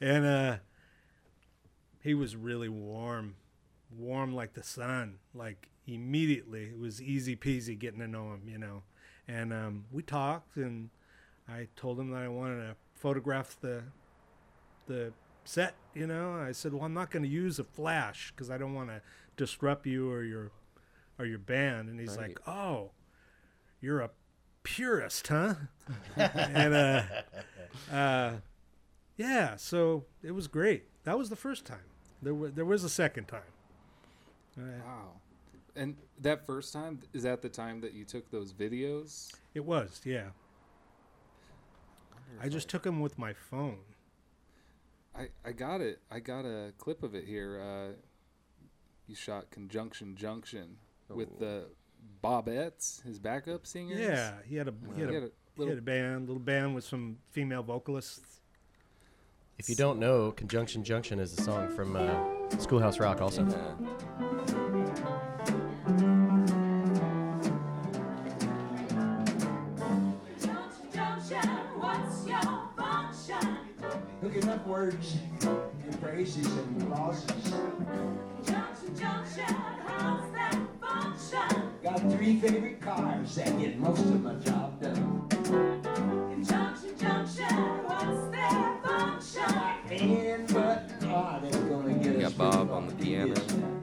[0.00, 0.56] And uh,
[2.00, 3.36] he was really warm,
[3.96, 5.18] warm like the sun.
[5.34, 8.82] Like immediately, it was easy peasy getting to know him, you know.
[9.26, 10.90] And um, we talked, and
[11.48, 13.84] I told him that I wanted to photograph the
[14.86, 15.12] the
[15.44, 15.74] set.
[15.94, 18.74] You know, I said, "Well, I'm not going to use a flash because I don't
[18.74, 19.00] want to
[19.36, 20.50] disrupt you or your
[21.18, 22.90] or your band." And he's like, "Oh,
[23.80, 24.10] you're a
[24.62, 25.54] purist, huh?"
[26.16, 27.02] and uh,
[27.92, 28.32] uh,
[29.16, 30.84] yeah, so it was great.
[31.04, 31.84] That was the first time.
[32.22, 33.42] There was there was a second time.
[34.58, 35.08] Uh, Wow.
[35.76, 39.32] And that first time is that the time that you took those videos?
[39.54, 40.28] it was, yeah.
[42.40, 43.78] I just took them with my phone.
[45.16, 46.00] I, I got it.
[46.10, 47.60] I got a clip of it here.
[47.60, 47.92] Uh,
[49.06, 50.76] you shot Conjunction Junction
[51.08, 51.66] with the
[52.22, 53.98] Bobettes, his backup singers.
[53.98, 56.42] Yeah, he had a he had, He a, had a he had a band, little
[56.42, 58.40] band with some female vocalists.
[59.56, 63.46] If you don't know, Conjunction Junction is a song from uh, Schoolhouse Rock, also.
[63.46, 63.74] Yeah.
[74.20, 77.52] Hooking up words and phrases and clauses.
[81.82, 85.28] Got three favorite cars that get most of my job done.
[86.32, 86.44] And
[92.50, 93.34] Bob on the piano.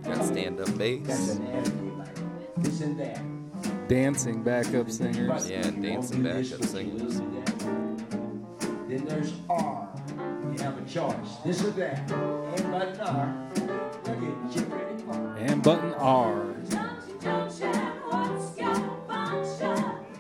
[0.03, 1.35] Got stand-up bass.
[1.35, 2.15] an attitude like
[2.57, 3.87] this and that.
[3.87, 5.49] Dancing backup singers.
[5.49, 7.19] Yeah, dancing won't do this, backup singers.
[7.19, 7.59] will do that.
[8.87, 9.89] Then there's R.
[10.43, 11.37] You have a choice.
[11.43, 12.11] This or that.
[12.11, 13.49] And button R.
[13.55, 16.55] Look at you ready for And button R.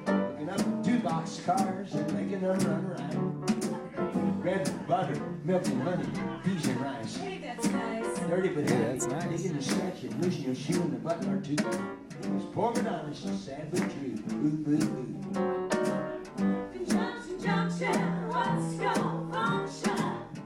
[0.07, 2.80] Looking up two box cars and making them run right.
[2.80, 2.80] Bread,
[5.01, 6.05] butter, milk and honey,
[6.43, 7.17] peas and rice.
[7.17, 9.41] Dirty but Hey, that's nice.
[9.41, 11.53] Digging and scratching, losing your shoe in the button or two.
[11.53, 14.23] It was poor but honest, sad but true.
[14.33, 15.67] Ooh, ooh, ooh.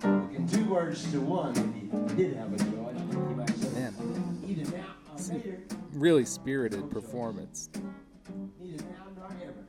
[0.03, 2.69] Looking two words to one if you did have a choice.
[2.69, 5.59] You might say, Man, neither now or later,
[5.93, 7.69] really spirited performance.
[8.61, 9.65] neither now nor ever.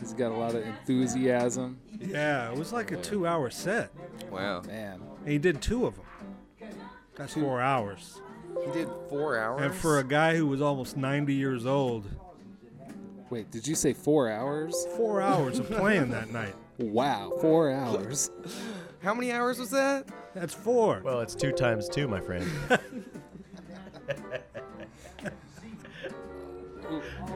[0.00, 1.78] He's got a lot of enthusiasm.
[2.00, 3.90] Yeah, it was like a two-hour set.
[4.30, 4.62] Wow.
[4.62, 6.04] Man, And he did two of them.
[7.16, 8.20] That's four hours.
[8.64, 9.60] He did four hours.
[9.62, 12.06] And for a guy who was almost 90 years old,
[13.28, 14.86] wait, did you say four hours?
[14.96, 16.54] four hours of playing that night.
[16.78, 18.30] Wow, four hours.
[19.02, 20.08] How many hours was that?
[20.34, 21.02] That's four.
[21.04, 22.46] Well, it's two times two, my friend.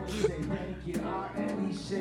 [0.08, 2.00] Say thank you, R-L-E-C.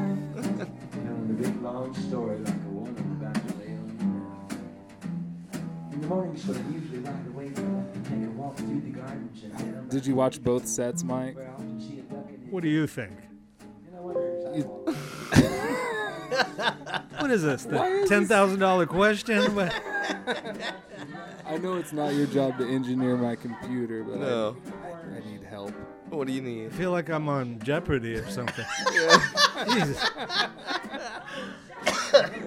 [0.00, 3.86] Telling a big long story like a woman about to lay on
[5.90, 5.94] the.
[5.94, 9.90] In the mornings when I usually ride away, take a walk through the gardens and
[9.90, 11.36] Did you watch both sets, Mike?
[11.36, 12.52] where I often see a duck in it.
[12.52, 13.12] What do you think?
[13.86, 14.94] And I wonder, is You-
[17.20, 17.64] What is this?
[17.64, 19.38] The ten thousand dollar question?
[21.46, 24.56] I know it's not your job to engineer my computer, but I- No.
[24.82, 25.72] I I need help.
[26.10, 26.66] What do you need?
[26.66, 28.64] I feel like I'm on Jeopardy or something.
[29.72, 30.10] Jesus.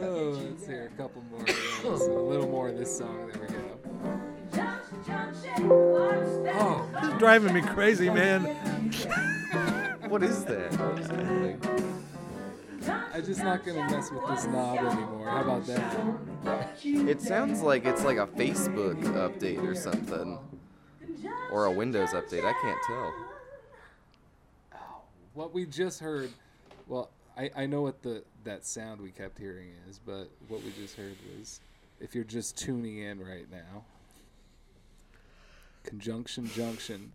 [0.06, 1.41] Oh, let's hear a couple more.
[1.41, 3.32] of a little more of this song.
[3.34, 3.80] There we go.
[6.56, 8.91] Oh, This is driving me crazy, man.
[10.10, 10.71] What is that?
[10.78, 11.60] What is happening?
[13.13, 15.30] I'm just not gonna mess with this knob anymore.
[15.30, 15.97] How about that?
[16.84, 20.38] It sounds like it's like a Facebook update or something.
[21.52, 22.43] Or a Windows update.
[22.45, 23.13] I can't tell.
[25.34, 26.30] What we just heard.
[26.88, 30.72] Well, I, I know what the that sound we kept hearing is, but what we
[30.80, 31.60] just heard was,
[32.00, 33.84] if you're just tuning in right now,
[35.84, 37.12] Conjunction Junction.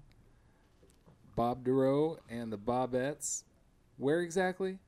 [1.36, 3.44] Bob Dorough and the Bobettes.
[3.96, 4.78] Where exactly?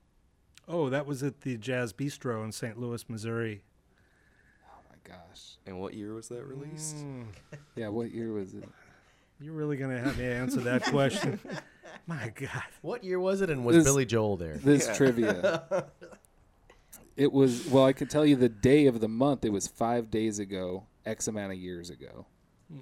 [0.67, 2.77] Oh, that was at the Jazz Bistro in St.
[2.79, 3.63] Louis, Missouri.
[4.67, 5.59] Oh my gosh.
[5.67, 6.97] And what year was that released?
[6.97, 7.25] Mm,
[7.77, 8.69] Yeah, what year was it?
[9.41, 11.39] You're really going to have me answer that question?
[12.07, 12.63] My God.
[12.83, 14.57] What year was it, and was This- Billy Joel there?
[14.57, 14.95] This Yeah.
[14.95, 15.85] trivia.
[17.17, 19.45] It was well, I can tell you the day of the month.
[19.45, 22.25] It was five days ago, X amount of years ago.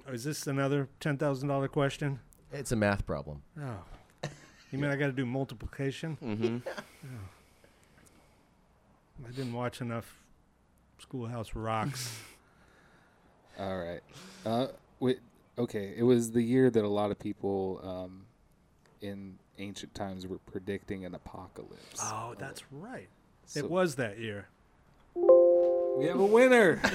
[0.07, 2.21] Is this another $10,000 question?
[2.53, 3.41] It's a math problem.
[3.59, 3.79] Oh.
[4.71, 6.17] You mean I got to do multiplication?
[6.23, 6.57] Mm-hmm.
[9.27, 10.15] I didn't watch enough
[10.99, 12.17] Schoolhouse Rocks.
[13.59, 14.01] All right.
[14.45, 14.67] Uh,
[15.01, 15.19] wait.
[15.59, 18.25] Okay, it was the year that a lot of people um,
[19.01, 21.99] in ancient times were predicting an apocalypse.
[22.01, 23.09] oh, that's right.
[23.45, 24.47] So- it was that year.
[25.15, 26.79] We have a winner.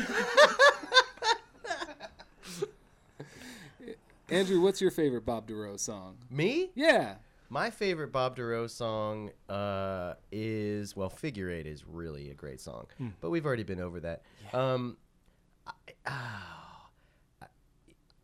[4.31, 6.17] Andrew, what's your favorite Bob Dorough song?
[6.31, 6.71] Me?
[6.75, 7.17] Yeah.
[7.51, 12.87] My favorite Bob Dorough song uh, is well, Figure Eight is really a great song,
[13.21, 14.23] but we've already been over that.
[14.55, 14.97] Um,
[15.67, 15.73] I,
[16.07, 16.41] I-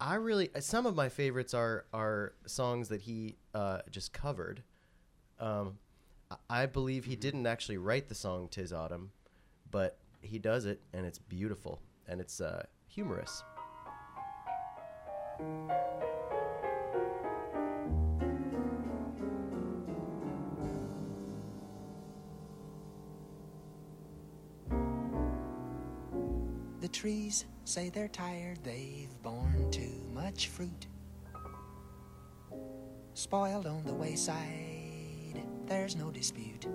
[0.00, 4.62] I really some of my favorites are are songs that he uh, just covered.
[5.38, 5.78] Um,
[6.48, 9.10] I- believe he didn't actually write the song "Tis Autumn,"
[9.70, 13.42] but he does it, and it's beautiful and it's uh, humorous.
[26.92, 30.86] Trees say they're tired, they've borne too much fruit.
[33.14, 36.66] Spoiled on the wayside, there's no dispute.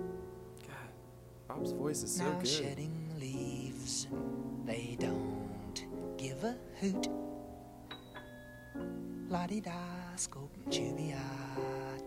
[0.66, 0.90] God,
[1.48, 2.48] Bob's voice is so now good.
[2.48, 4.06] shedding leaves,
[4.64, 5.84] they don't
[6.16, 7.08] give a hoot.
[9.28, 9.72] La di da,
[10.16, 11.20] scope chubia,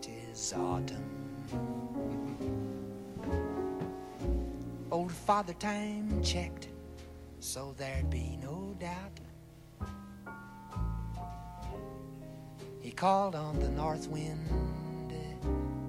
[0.00, 1.04] tis autumn.
[4.90, 6.68] Old Father Time checked,
[7.40, 9.18] so there'd be no doubt.
[12.80, 14.46] He called on the north wind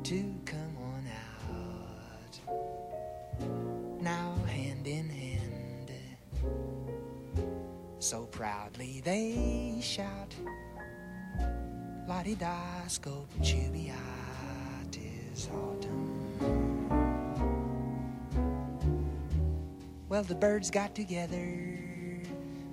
[0.03, 1.05] to come on
[2.47, 4.01] out.
[4.01, 5.91] Now, hand in hand,
[7.99, 10.33] so proudly they shout.
[12.07, 16.10] La di da, scope tis autumn.
[20.11, 21.57] Well, the birds got together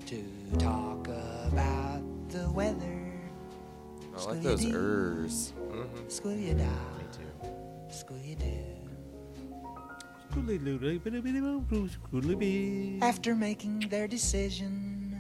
[0.06, 0.24] to
[0.58, 3.12] talk about the weather.
[4.16, 5.52] I like those Scooby-Doo, ers.
[5.56, 6.06] Mm-hmm.
[6.08, 7.30] Scooby-Doo, Me too.
[7.90, 8.64] Scooby-Doo.
[13.02, 15.16] After making their decision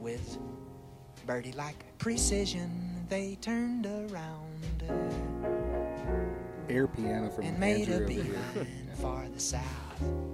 [0.00, 0.38] with
[1.24, 4.82] birdie like precision, they turned around
[6.68, 8.24] Air piano from and made a over here.
[8.24, 10.27] beeline for the south.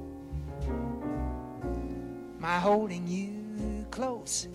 [2.44, 4.48] My holding you close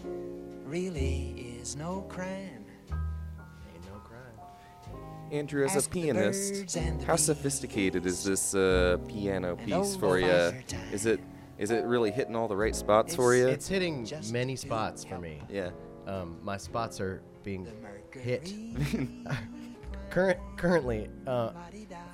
[0.63, 2.63] really is no crime.
[2.91, 4.99] Ain't no crime.
[5.31, 10.53] Andrew, as Ask a pianist, how sophisticated is this uh, piano piece for you?
[10.93, 11.19] Is it
[11.57, 13.47] is it really hitting all the right spots for you?
[13.47, 15.41] It's hitting Just many to spots for me.
[15.49, 15.71] yeah.
[16.05, 17.67] Um, my spots are being
[18.11, 18.53] hit.
[20.11, 21.53] Current, currently, uh,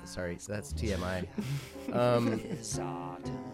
[0.04, 1.26] sorry, that's TMI.
[1.92, 3.45] Um, is autumn.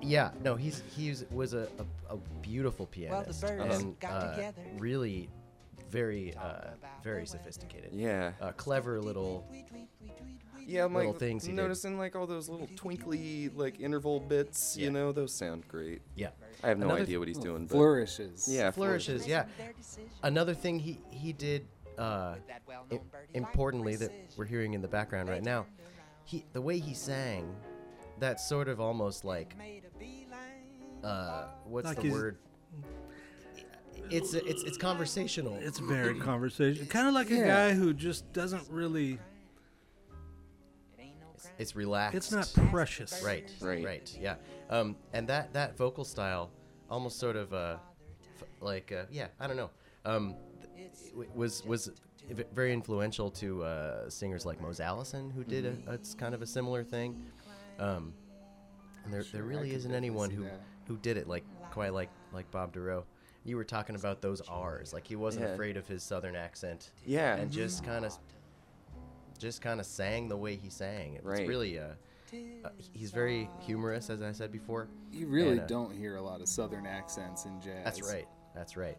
[0.00, 1.68] Yeah, no, he's he's was a,
[2.08, 4.62] a, a beautiful Well, the pianist birds and got uh, together.
[4.78, 5.28] really
[5.90, 6.70] very uh,
[7.02, 7.90] very sophisticated.
[7.92, 8.32] Yeah.
[8.40, 9.44] Uh, clever little.
[10.66, 11.56] Yeah, I'm little like things he did.
[11.56, 14.76] noticing like all those little twinkly like interval bits.
[14.76, 14.84] Yeah.
[14.84, 16.00] You know, those sound great.
[16.14, 16.28] Yeah.
[16.62, 17.66] I have no Another idea what he's doing.
[17.66, 18.46] But Flourishes.
[18.48, 19.46] yeah, Flourishes, yeah.
[20.22, 21.66] Another thing he he did
[21.98, 22.36] uh,
[22.92, 23.00] i-
[23.34, 25.66] importantly that we're hearing in the background right now,
[26.24, 27.52] he the way he sang,
[28.20, 32.36] that's sort of almost like Made a beeline uh, what's Like the he's- word?
[34.10, 35.56] it's it's it's conversational.
[35.60, 36.86] It's very conversational.
[36.88, 39.18] kind of like a guy who just doesn't really.
[41.58, 42.16] It's relaxed.
[42.16, 43.22] It's not precious.
[43.24, 43.84] Right, Right.
[43.84, 44.36] right, yeah.
[44.70, 46.50] Um, and that that vocal style,
[46.90, 47.76] almost sort of uh,
[48.40, 49.70] f- like uh, yeah, I don't know,
[50.06, 50.34] um,
[50.74, 51.90] th- was was
[52.54, 56.40] very influential to uh, singers like Mose Allison, who did a, a it's kind of
[56.42, 57.22] a similar thing.
[57.80, 58.12] Um,
[59.04, 60.60] and there there Sure, I really isn't anyone who that.
[60.86, 63.04] who did it like quite like like Bob Dorough.
[63.44, 65.52] You were talking about those R's, like he wasn't Yeah.
[65.54, 66.90] afraid of his southern accent.
[67.06, 67.36] Yeah.
[67.36, 68.12] and just kind of
[69.38, 71.14] just kind of sang the way he sang.
[71.14, 71.48] It's Right.
[71.48, 71.92] really uh,
[72.64, 74.88] uh, he's very humorous, as I said before.
[75.10, 77.82] You really And, uh, don't hear a lot of southern accents in jazz.
[77.84, 78.28] That's right.
[78.54, 78.98] That's right.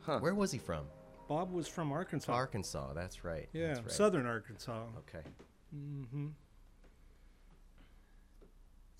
[0.00, 0.18] Huh.
[0.18, 0.86] Where was he from?
[1.28, 2.32] Bob was from Arkansas.
[2.32, 2.92] Arkansas.
[2.92, 3.48] That's right.
[3.52, 3.90] yeah, that's right.
[3.92, 4.86] southern Arkansas.
[4.98, 5.24] Okay.
[5.70, 6.28] hmm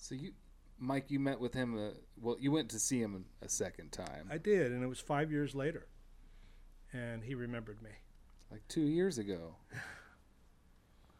[0.02, 0.32] So you,
[0.78, 1.76] Mike, you met with him.
[1.76, 1.90] Uh,
[2.20, 5.30] well, you went to see him a second time, I did, and it was five
[5.30, 5.86] years later,
[6.92, 7.90] and he remembered me.
[8.50, 9.56] like two years ago.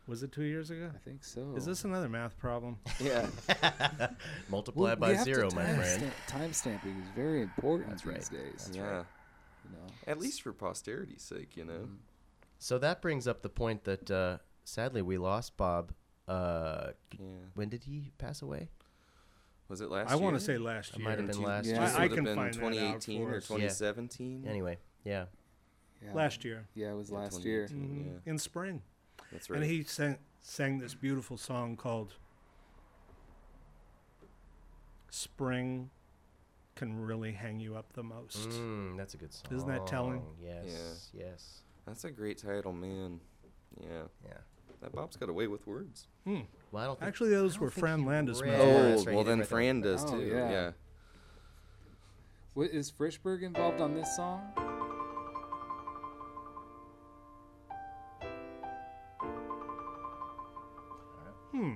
[0.07, 0.91] Was it two years ago?
[0.93, 1.55] I think so.
[1.57, 2.79] Is this another math problem?
[3.01, 3.29] Yeah.
[4.49, 6.13] Multiply Well, by we have to zero, my time friend.
[6.27, 8.31] Time stamping is very important That's these right.
[8.31, 8.65] days.
[8.65, 8.83] That's yeah.
[8.83, 9.05] right.
[9.65, 9.93] You know.
[10.09, 11.91] At least for posterity's sake, you know.
[12.59, 15.93] So that brings up the point that uh, sadly we lost Bob.
[16.31, 17.27] Uh, Yeah.
[17.55, 18.69] when did he pass away?
[19.69, 20.23] Was it last I year?
[20.23, 21.01] want to say last year.
[21.01, 21.73] It might have been last Yeah.
[21.73, 21.81] year.
[21.83, 23.51] I- This I have can been find that out 2018 for or us.
[23.51, 23.57] Yeah.
[23.57, 24.47] 2017.
[24.47, 25.27] Anyway, yeah.
[26.03, 26.15] Yeah.
[26.15, 27.67] Last year, Yeah, it was Yeah, last year.
[27.69, 28.31] 2018, Mhm, Yeah.
[28.33, 28.83] in spring,
[29.33, 29.57] That's right.
[29.61, 32.15] and he sang sang this beautiful song called
[35.11, 35.91] "Spring
[36.77, 39.53] Can Really Hang You Up the Most." Mm, that's a good song.
[39.55, 40.25] Isn't that telling?
[40.41, 41.11] Yes.
[41.13, 41.63] Yes.
[41.87, 43.21] That's a great title, man.
[43.81, 44.05] Yeah.
[44.25, 44.39] Yeah.
[44.83, 46.07] That Bob's got a way with words.
[46.25, 46.41] Hmm.
[46.73, 48.83] Well, I don't think Actually, those I don't were think Fran Landis' read- Yeah, oh,
[48.91, 49.55] that's right, he well did then write that.
[49.55, 50.27] Fran does Oh, too.
[50.27, 50.51] yeah.
[50.51, 50.71] yeah.
[52.55, 54.41] What, is Frishberg involved on this song?
[61.53, 61.75] Hmm.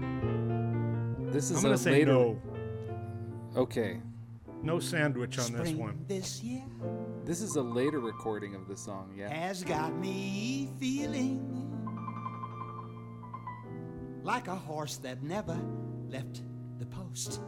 [0.00, 2.12] Mm, This is I'm gonna a say later.
[2.12, 2.40] no.
[3.56, 4.00] Okay,
[4.62, 6.04] No sandwich on this one.
[6.06, 6.62] This year
[7.24, 9.12] this is a later recording of the song.
[9.16, 9.28] Yeah.
[9.28, 11.46] has got me feeling
[14.22, 15.58] like a horse that never
[16.08, 16.42] left
[16.78, 17.40] the post.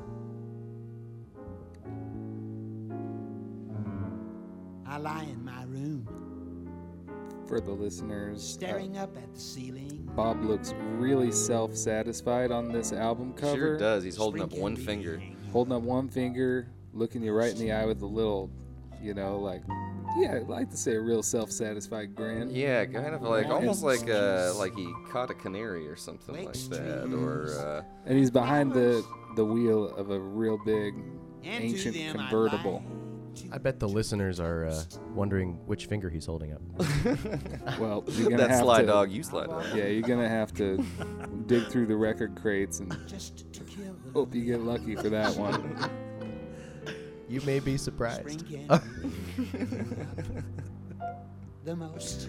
[4.87, 6.07] I lie in my room,
[7.47, 10.11] For the listeners, uh, staring up at the ceiling.
[10.15, 13.57] Bob looks really self-satisfied on this album cover.
[13.57, 14.05] Sure does.
[14.05, 15.23] He's holding up one finger.
[15.51, 18.51] Holding up one finger, looking you right in the eye with a little,
[19.03, 19.63] you know, like,
[20.17, 22.51] yeah, I like to say a real self-satisfied grin.
[22.51, 26.47] Yeah, kind of like almost like uh like he caught a canary or something Wake
[26.47, 29.05] like that, or uh, And he's behind the
[29.37, 30.95] the wheel of a real big
[31.45, 32.83] ancient convertible.
[33.51, 34.83] I bet the listeners are uh,
[35.15, 36.61] wondering which finger he's holding up.
[37.79, 39.65] Well, you're gonna that have slide to, dog, you slide dog.
[39.75, 40.85] Yeah, you're gonna have to
[41.47, 45.35] dig through the record crates and Just to kill hope you get lucky for that
[45.37, 45.91] one.
[47.33, 48.45] You may be surprised.
[51.65, 52.29] the most.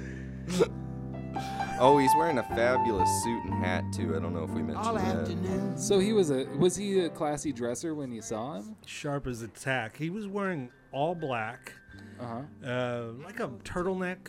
[1.79, 4.15] Oh, he's wearing a fabulous suit and hat too.
[4.15, 5.03] I don't know if we mentioned All that.
[5.17, 5.77] afternoon.
[5.77, 8.75] So he was a was he a classy dresser when you saw him?
[8.85, 9.97] Sharp as a tack.
[9.97, 11.73] He was wearing all black,
[12.19, 12.25] Uh
[12.63, 12.69] huh.
[12.69, 14.27] uh, like a turtleneck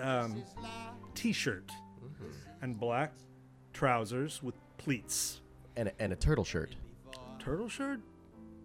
[0.00, 0.42] um,
[1.14, 1.70] t-shirt,
[2.62, 3.12] and black
[3.72, 5.40] trousers with pleats.
[5.76, 6.74] And a, and a turtle shirt.
[7.38, 8.00] Turtle shirt?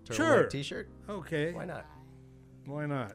[0.08, 0.43] Turtleneck Sure.
[0.45, 0.89] T-shirt.
[1.10, 1.53] Okay.
[1.53, 1.86] Why not?
[2.66, 3.14] Why not?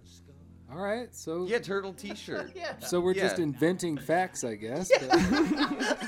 [0.70, 1.14] All right.
[1.14, 2.53] So Yeah, turtle T-shirt.
[2.57, 2.78] Yeah.
[2.80, 4.90] so we're just inventing facts, I guess.
[5.01, 5.99] but-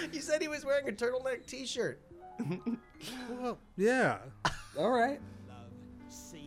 [0.12, 2.00] you said he was wearing a turtleneck T-shirt.
[3.30, 4.18] Well, yeah.
[4.78, 5.20] all right.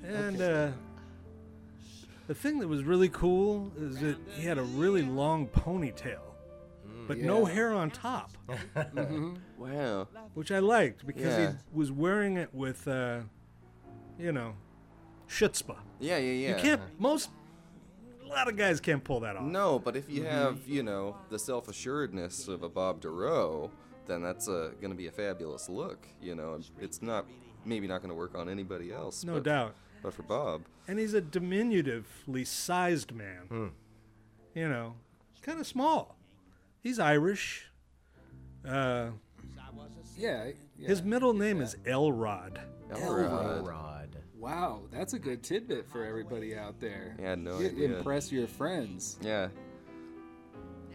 [0.04, 0.72] And uh,
[2.28, 6.20] the thing that was really cool is that he had a really long ponytail,
[7.08, 8.32] but no hair on top,
[8.98, 10.08] hmm Wow.
[10.34, 11.52] which I liked because Yeah.
[11.52, 13.22] he was wearing it with, uh,
[14.20, 14.56] you know,
[15.28, 15.78] chutzpah.
[16.00, 16.56] Yeah, yeah, yeah.
[16.56, 16.82] You can't.
[17.00, 17.30] Most.
[18.24, 19.44] A lot of guys can't pull that off.
[19.44, 23.70] No, but if you have, you know, the self-assuredness of a Bob Dorough,
[24.08, 26.08] then that's uh, going to be a fabulous look.
[26.22, 27.26] You know, it's not
[27.66, 29.24] maybe not going to work on anybody else.
[29.24, 29.76] No but, doubt.
[30.02, 33.72] But for Bob, And he's a diminutively sized man.
[34.56, 34.96] You know,
[35.42, 36.18] kind of small.
[36.82, 37.72] He's Irish.
[38.68, 39.12] Uh,
[40.18, 40.88] Yeah, yeah.
[40.88, 42.60] His middle name is Elrod.
[42.92, 43.68] Elrod.
[43.68, 44.18] Rod.
[44.38, 47.16] Wow, that's a good tidbit for everybody out there.
[47.20, 47.98] Yeah, no You idea.
[47.98, 49.18] Impress your friends.
[49.22, 49.48] Yeah.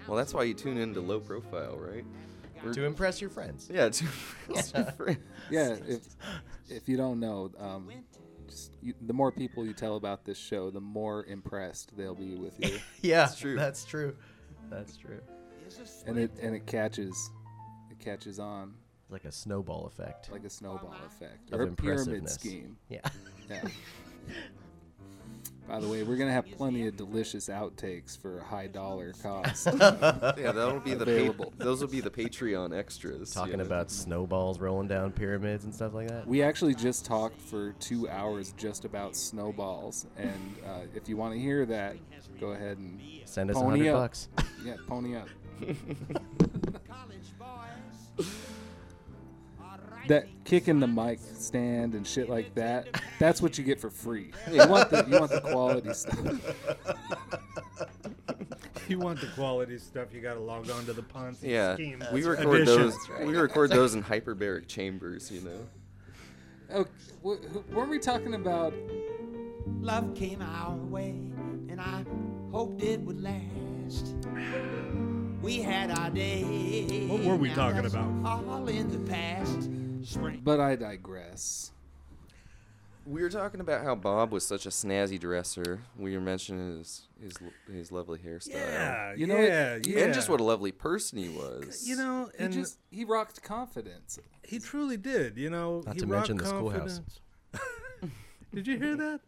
[0.06, 2.04] Well, that's why you tune into low profile, right?
[2.72, 3.70] to impress your friends.
[3.72, 4.04] Yeah, to
[4.48, 5.18] impress your friends.
[5.50, 6.02] Yeah, if
[6.68, 7.88] if you don't know, um,
[8.48, 12.34] just you, the more people you tell about this show, the more impressed they'll be
[12.34, 12.78] with you.
[13.00, 13.56] Yeah, that's true.
[13.56, 14.14] That's true.
[14.70, 15.20] That's true.
[16.06, 17.30] and it and it catches,
[17.90, 18.74] it catches on
[19.10, 20.30] Like a snowball effect.
[20.30, 22.34] like a snowball effect Of or a pyramid impressiveness.
[22.34, 22.76] scheme.
[22.88, 23.00] Yeah.
[23.50, 23.62] Yeah.
[25.66, 29.66] By the way, we're gonna have plenty of delicious outtakes for a high dollar cost.
[29.72, 33.32] Yeah, that'll be the pa- those will be the Patreon extras.
[33.32, 33.64] Talking know?
[33.64, 36.26] about snowballs rolling down pyramids and stuff like that.
[36.26, 41.34] We actually just talked for two hours just about snowballs, and uh, if you want
[41.34, 41.96] to hear that,
[42.40, 44.00] go ahead and Send us a pony hundred up.
[44.02, 44.28] bucks.
[44.64, 45.28] Yeah, pony up.
[50.08, 54.32] that kicking the mic stand and shit like that, that's what you get for free.
[54.50, 56.18] You want the you want the quality stuff.
[58.88, 62.02] You want the quality stuff, you got to log on to the Ponzi Yeah, scheme.
[62.10, 62.82] we record edition.
[62.84, 62.96] those.
[63.20, 65.30] We record those in hyperbaric chambers.
[65.30, 65.68] You know.
[66.74, 66.90] Okay,
[67.22, 68.72] wh- weren't we talking about?
[69.82, 71.10] Love came our way,
[71.68, 72.02] and I
[72.50, 74.16] hoped it would last.
[75.42, 77.06] We had our day.
[77.08, 78.10] What were we talking about?
[78.24, 79.68] All in the past.
[80.08, 80.40] Spring.
[80.42, 81.72] But I digress.
[83.06, 85.80] We were talking about how Bob was such a snazzy dresser.
[85.98, 87.36] We were mentioning his his
[87.72, 88.54] his lovely hairstyle.
[88.54, 90.04] Yeah, You know, yeah, it- yeah.
[90.04, 91.88] And just what a lovely person he was.
[91.88, 94.18] you know, He and just he rocked confidence.
[94.42, 95.38] he truly did.
[95.38, 97.00] You know, Not he to mention the schoolhouse.
[98.54, 99.20] did you hear that?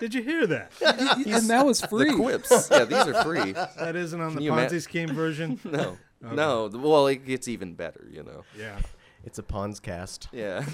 [0.00, 0.72] Did you hear that?
[1.26, 2.04] and that was free.
[2.04, 2.20] the free.
[2.22, 2.68] quips.
[2.70, 3.52] Yeah, these are free.
[3.52, 5.60] That isn't on Can the you ima- Ponzi scheme version.
[6.24, 6.70] No, no.
[6.72, 8.06] Well, it gets even better.
[8.10, 8.44] You know.
[8.58, 8.78] Yeah,
[9.24, 10.28] It's a Pons cast.
[10.32, 10.64] Yeah.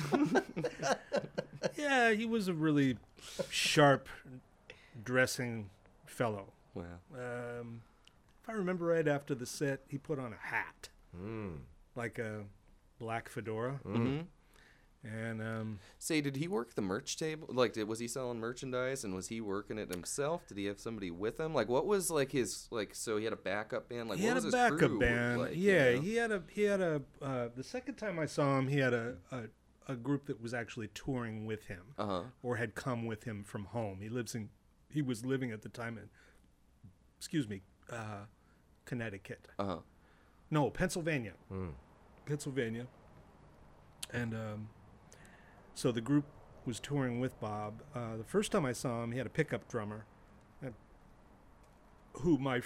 [1.76, 2.12] yeah.
[2.12, 2.96] He was a really
[3.50, 4.08] sharp
[5.04, 5.70] dressing
[6.06, 6.52] fellow.
[6.74, 6.84] wow.
[7.14, 7.82] Um,
[8.42, 10.88] if I remember right, after the set, he put on a hat,
[11.94, 12.44] like a
[12.98, 14.20] black fedora, hmm
[15.02, 17.48] and um, Say, did he work the merch table?
[17.50, 20.46] Like, did, was he selling merchandise and was he working it himself?
[20.46, 21.54] Did he have somebody with him?
[21.54, 22.94] Like, what was like his like?
[22.94, 24.08] So he had a backup band.
[24.10, 25.40] Like, he what had was a his backup band.
[25.40, 26.00] Like, you yeah, know?
[26.02, 27.02] he had a he had a.
[27.22, 29.42] Uh, the second time I saw him, he had a, a
[29.88, 32.22] a group that was actually touring with him, Uh-huh.
[32.42, 34.00] or had come with him from home.
[34.02, 34.50] He lives in.
[34.92, 36.10] He was living at the time in.
[37.18, 38.24] Excuse me, uh,
[38.84, 39.48] Connecticut.
[39.58, 39.76] Uh huh.
[40.50, 41.32] No, Pennsylvania.
[42.26, 42.86] Pennsylvania.
[44.12, 44.68] And um,
[45.74, 46.24] so the group
[46.66, 47.82] was touring with Bob.
[47.94, 50.04] Uh, the first time I saw him, he had a pickup drummer,
[52.14, 52.60] who my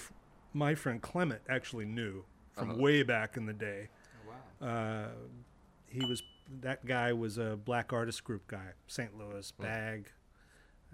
[0.52, 2.80] my friend Clement actually knew from Uh-huh.
[2.80, 3.88] way back in the day.
[4.60, 5.08] Uh,
[5.86, 6.22] he was
[6.60, 9.16] that guy was a black artist group guy, St.
[9.16, 10.10] Louis Bag.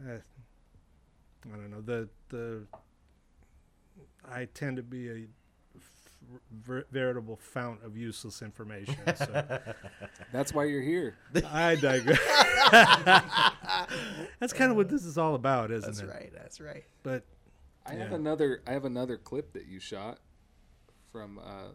[0.01, 0.19] Uh,
[1.47, 2.67] I don't know the the.
[4.29, 5.27] I tend to be a
[6.51, 8.97] ver- veritable fount of useless information.
[9.17, 9.61] So
[10.33, 11.17] That's why you're here.
[11.49, 12.19] I digress.
[14.39, 16.07] That's kind of what this is all about, isn't That's it?
[16.07, 16.33] That's right.
[16.35, 16.85] That's right.
[17.03, 17.25] But
[17.87, 18.63] I have another.
[18.67, 20.19] I have another clip that you shot
[21.11, 21.73] from uh,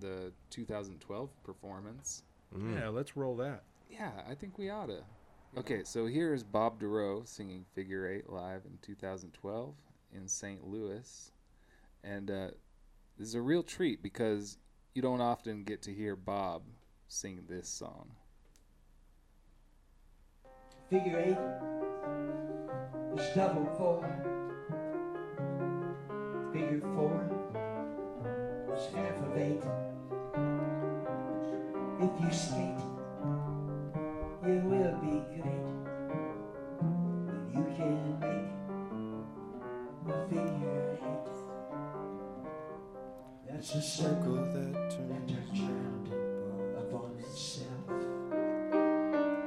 [0.00, 2.22] the 2012 performance.
[2.56, 3.62] yeah, let's roll that.
[3.90, 5.02] Yeah, I think we oughta.
[5.56, 9.74] Okay, so here is Bob Dorough singing Figure Eight live in 2012
[10.14, 10.66] in St.
[10.66, 11.32] Louis,
[12.04, 12.48] and uh,
[13.18, 14.58] this is a real treat because
[14.94, 16.62] you don't often get to hear Bob
[17.08, 18.10] sing this song.
[20.88, 21.36] Figure eight
[23.20, 24.02] is double four.
[26.52, 27.28] Figure four
[28.74, 29.64] is half of eight.
[32.00, 32.80] If you skate,
[34.46, 35.68] you will be great.
[36.80, 38.48] And you can make
[40.14, 40.47] a figure
[43.58, 44.90] That's a circle that that
[45.28, 46.08] turns round
[46.78, 47.88] upon itself.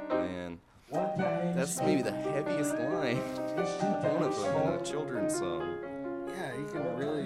[0.10, 0.60] Man,
[1.56, 3.16] that's maybe the heaviest line.
[3.16, 5.78] is One of times them in a children's song.
[6.28, 7.26] Yeah, you can really.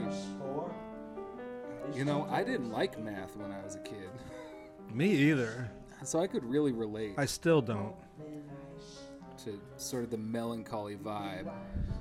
[1.96, 4.12] You know, I didn't like math when I was a kid,
[4.94, 5.72] Me either.
[6.04, 7.96] so I could really relate I still don't.
[9.44, 11.52] to sort of the melancholy vibe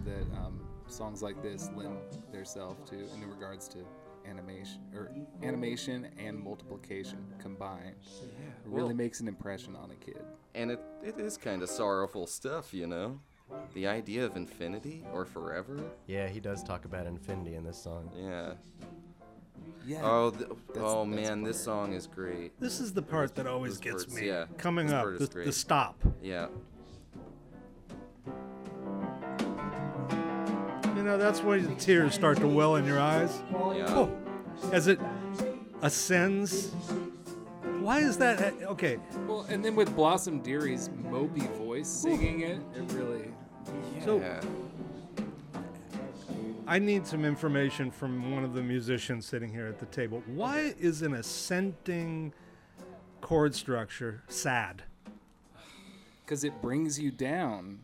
[0.04, 1.96] that um, songs like this lend
[2.32, 3.78] themselves to in regards to
[4.28, 5.10] animation or
[5.42, 7.94] animation and multiplication combined.
[8.22, 8.28] It
[8.64, 10.22] really Well- makes an impression on a kid.
[10.54, 13.20] And it, it is kind of sorrowful stuff, you know?
[13.74, 15.78] The idea of infinity or forever?
[16.06, 18.10] Yeah, he does talk about infinity in this song.
[18.16, 18.54] Yeah.
[19.86, 20.00] Yeah.
[20.02, 22.58] Oh, th- That's- oh that's man, this song is great.
[22.58, 24.26] This is the part that always gets parts, me.
[24.28, 24.46] yeah.
[24.56, 26.02] Coming This up, part the, the stop.
[26.22, 26.46] Yeah.
[31.04, 33.42] Know, that's when the tears start to well in your eyes.
[33.52, 33.84] Yeah.
[33.88, 34.10] Oh,
[34.72, 34.98] as it
[35.82, 36.70] ascends.
[37.80, 38.40] Why is that?
[38.40, 38.98] Eh, okay.
[39.26, 43.34] Well, and then with Blossom Dearie's mopey voice singing it, it really.
[44.02, 44.22] So
[46.66, 50.22] I need some information from one of the musicians sitting here at the table.
[50.24, 52.32] Why is an ascending
[53.20, 54.84] chord structure sad?
[56.24, 57.80] Because it brings you down.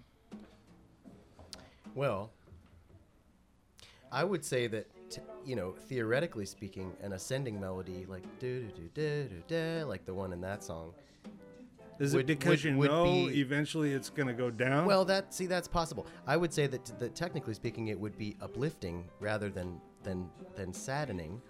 [1.95, 2.31] Well,
[4.13, 8.89] I would say that t- you know, theoretically speaking, an ascending melody like do do
[8.95, 10.93] do do do like the one in that song.
[11.99, 14.87] Is would- it because would- you would know be- eventually it's going to go down?
[14.87, 16.07] Well, that see, that's possible.
[16.27, 20.73] I would say that, that technically speaking, it would be uplifting rather than than than
[20.73, 21.41] saddening.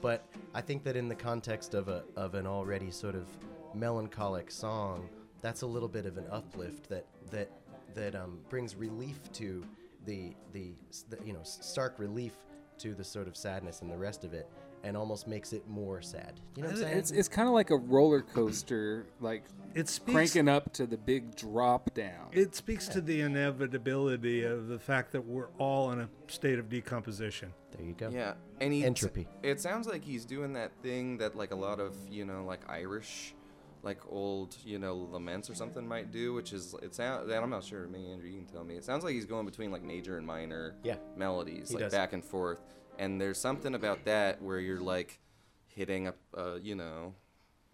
[0.00, 3.26] But I think that in the context of a of an already sort of
[3.74, 5.08] melancholic song,
[5.42, 7.50] that's a little bit of an uplift that that
[7.94, 9.64] that um, brings relief to
[10.06, 10.72] the, the
[11.08, 12.36] the you know stark relief
[12.78, 14.48] to the sort of sadness and the rest of it,
[14.82, 16.40] and almost makes it more sad.
[16.56, 16.98] You know what I'm uh, saying?
[16.98, 19.44] It's, it's kind of like a roller coaster, like
[19.74, 22.28] it speaks, cranking up to the big drop down.
[22.32, 26.68] It speaks to the inevitability of the fact that we're all in a state of
[26.68, 27.52] decomposition.
[27.76, 28.08] There you go.
[28.10, 29.28] Yeah, and he Entropy.
[29.42, 32.60] It sounds like he's doing that thing that like a lot of you know like
[32.68, 33.34] Irish,
[33.82, 37.30] like old you know laments or something might do, which is it sounds.
[37.30, 37.86] I'm not sure.
[37.88, 38.76] Maybe Andrew, you can tell me.
[38.76, 40.96] It sounds like he's going between like major and minor Yeah.
[41.16, 41.92] melodies, He like does.
[41.92, 42.60] back and forth.
[42.98, 45.20] And there's something about that where you're like
[45.68, 47.14] hitting a, uh, you know,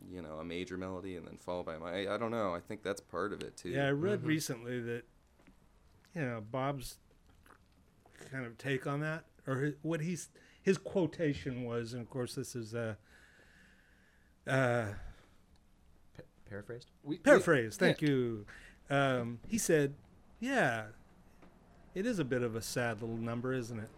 [0.09, 1.91] you know, a major melody and then followed by my.
[2.07, 2.55] I, I don't know.
[2.55, 3.71] I think that's part of it too.
[3.71, 5.03] Yeah, I read recently that
[6.15, 6.99] you know Bob's
[8.31, 10.29] kind of take on that, or his, what he's
[10.63, 12.95] his quotation was, and of course this is uh,
[14.47, 14.87] uh,
[16.49, 16.91] Paraphrased.
[17.03, 17.77] We- paraphrase.
[17.81, 18.47] we- Thank you.
[18.89, 19.95] Um, he said,
[20.41, 20.87] "Yeah,
[21.95, 23.91] it is a bit of a sad little number, isn't it?"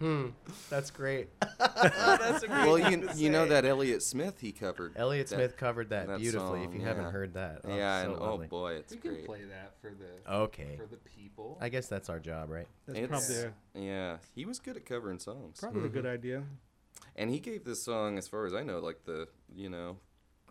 [0.00, 0.28] Hmm.
[0.70, 1.28] That's great.
[1.58, 4.92] That's a great well, you to you know that Elliott Smith he covered.
[4.96, 6.60] Elliott that- Smith covered that, that beautifully.
[6.62, 8.46] if song, you haven't heard that, oh, yeah, so and lovely.
[8.46, 9.10] oh boy, it's great.
[9.12, 10.76] we can play that for the Okay.
[10.76, 11.58] for the people.
[11.60, 12.66] I guess that's our job, right?
[12.86, 15.60] That's It's- probably a, yeah, he was good at covering songs.
[15.60, 16.42] probably a good idea.
[17.16, 19.98] And he gave this song, as far as I know, like the you know,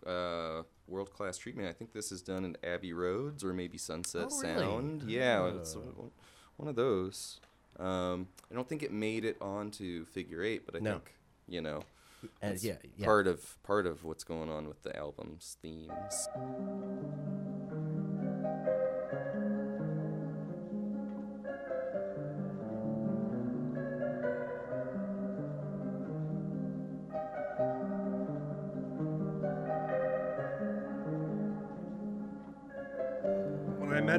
[0.06, 1.68] uh, world class treatment.
[1.68, 4.58] I think this is done in Abbey Roads or maybe Sunset Oh, really?
[4.60, 5.02] Sound.
[5.10, 6.10] Yeah, it's Oh.
[6.56, 7.40] one- of those.
[7.78, 10.92] Um, I don't think it made it onto Figure Eight, but I No.
[10.92, 11.14] think
[11.46, 11.82] you know,
[12.42, 13.04] Uh, it's yeah, yeah.
[13.04, 16.28] part of part of what's going on with the album's themes.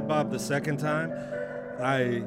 [0.05, 1.11] Met Bob the second time,
[1.81, 2.23] I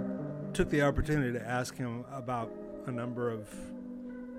[0.52, 2.52] took the opportunity to ask him about
[2.86, 3.48] a number of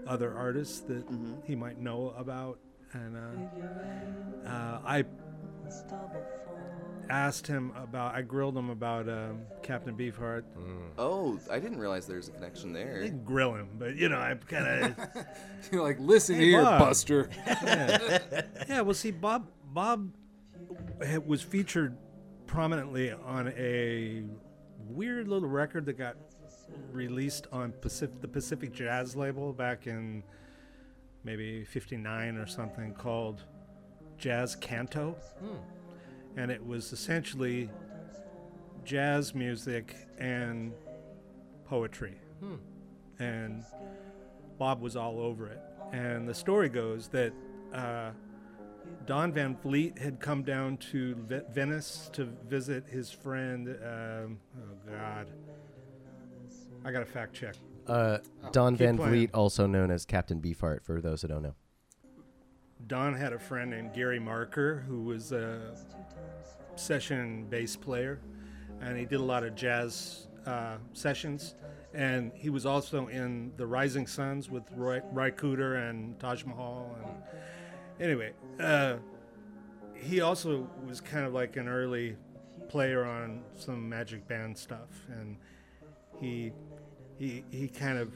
[0.07, 1.03] other artists that
[1.45, 2.59] he might know about,
[2.93, 5.05] and uh, uh, I
[7.09, 8.13] asked him about.
[8.15, 10.43] I grilled him about um, Captain Beefheart.
[10.97, 12.87] Oh, I didn't realize there was a connection there.
[12.87, 13.03] I there.
[13.03, 14.67] didn't grill him, but you know, I kind
[14.97, 15.07] of.
[15.71, 17.29] You're like, listen Hey, here, Bob." Buster.
[17.45, 18.19] yeah.
[18.69, 20.11] yeah, well, see, Bob Bob
[21.25, 21.95] was featured
[22.49, 24.23] prominently on a
[24.89, 26.17] weird little record that got
[26.91, 30.23] released on Pacific, the Pacific Jazz label back in
[31.23, 33.43] maybe '59 or something called
[34.17, 35.15] Jazz Canto,
[36.35, 37.69] and it was essentially
[38.83, 40.73] jazz music and
[41.65, 42.17] poetry.
[43.19, 43.63] And
[44.57, 45.61] Bob was all over it.
[45.91, 47.31] And the story goes that
[47.73, 48.11] uh,
[49.09, 53.67] Don Van Vliet had come down to Ve- Venice to visit his friend.
[53.67, 55.31] Um, oh God,
[56.85, 57.55] I got to fact check.
[57.87, 58.19] Uh,
[58.51, 59.11] Don Keep Van playing.
[59.11, 61.55] Vliet, also known as Captain Beefheart, for those who don't know.
[62.85, 65.75] Don had a friend named Gary Marker who was a
[66.75, 68.19] session bass player,
[68.79, 71.55] and he did a lot of jazz uh, sessions.
[71.95, 76.95] And he was also in the Rising Sons with Roy, Ry Cooder and Taj Mahal.
[77.03, 77.23] And
[77.99, 78.97] anyway, uh,
[79.93, 82.15] he also was kind of like an early
[82.69, 85.37] player on some Magic Band stuff, and
[86.19, 86.51] he
[87.17, 88.13] he he kind of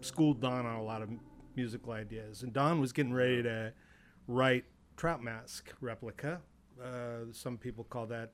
[0.00, 1.08] schooled Don on a lot of
[1.56, 2.42] musical ideas.
[2.42, 3.72] And Don was getting ready to
[4.28, 4.64] write
[4.96, 6.40] Trout Mask replica.
[6.82, 8.32] Uh, some people call that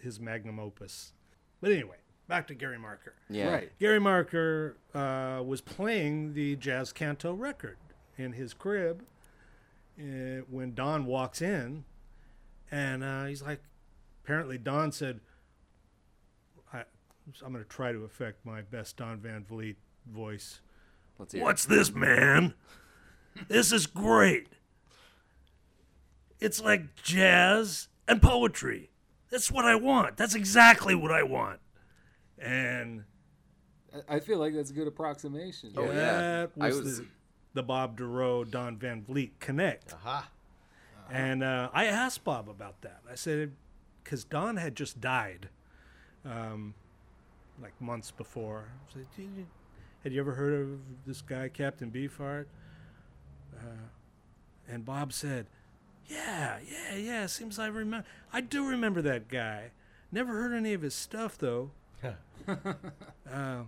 [0.00, 1.12] his magnum opus.
[1.60, 1.96] But anyway,
[2.28, 3.14] back to Gary Marker.
[3.30, 3.52] Yeah.
[3.52, 3.72] Right.
[3.78, 7.78] Gary Marker uh, was playing the Jazz Canto record
[8.18, 9.04] in his crib
[9.98, 11.84] uh, when Don walks in,
[12.70, 13.60] and uh, he's like,
[14.24, 15.20] apparently Don said,
[16.72, 16.84] I,
[17.44, 19.76] "I'm going to try to affect my best Don Van Vliet
[20.10, 20.60] voice."
[21.18, 21.44] Let's hear it.
[21.44, 22.54] What's this, man?
[23.48, 24.48] This is great.
[26.40, 28.90] It's like jazz and poetry.
[29.30, 30.16] That's what I want.
[30.16, 31.60] That's exactly what I want.
[32.38, 33.04] And
[33.94, 35.72] I- I feel like that's a good approximation.
[35.76, 35.92] Oh, yeah.
[35.94, 37.06] that I was, was- the,
[37.54, 39.92] the Bob Dorough, Don Van Vliet connect.
[39.94, 40.28] Aha.
[41.10, 43.00] And uh, I asked Bob about that.
[43.10, 43.52] I said,
[44.02, 45.48] because Don had just died,
[46.24, 46.74] um,
[47.60, 48.68] like months before.
[48.88, 49.46] I said, "Did you-
[50.02, 52.46] had you ever heard of this guy, Captain Beefheart?
[53.56, 53.86] Uh,
[54.68, 55.46] and Bob said,
[56.08, 57.26] yeah, yeah, yeah.
[57.26, 58.06] Seems I remember.
[58.32, 59.70] I do remember that guy.
[60.10, 61.70] Never heard any of his stuff though.
[62.48, 63.62] uh,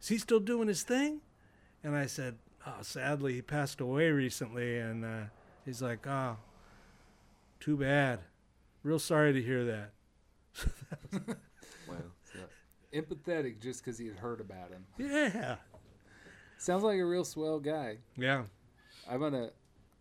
[0.00, 1.20] is he still doing his thing?
[1.84, 2.36] And I said,
[2.66, 4.78] oh, sadly, he passed away recently.
[4.78, 5.22] And uh,
[5.64, 6.36] he's like, oh,
[7.58, 8.20] too bad.
[8.82, 11.36] Real sorry to hear that.
[11.88, 11.96] Wow.
[12.94, 14.84] Empathetic just because he had heard about him.
[14.98, 15.56] Yeah.
[16.58, 17.98] Sounds like a real swell guy.
[18.16, 18.44] Yeah.
[19.08, 19.50] I wanna,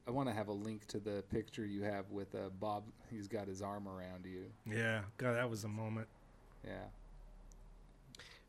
[0.07, 2.83] I wanna have a link to the picture you have with uh, Bob.
[3.09, 4.45] He's got his arm around you.
[4.71, 5.01] Yeah.
[5.17, 6.07] God, that was a moment.
[6.63, 6.85] Yeah.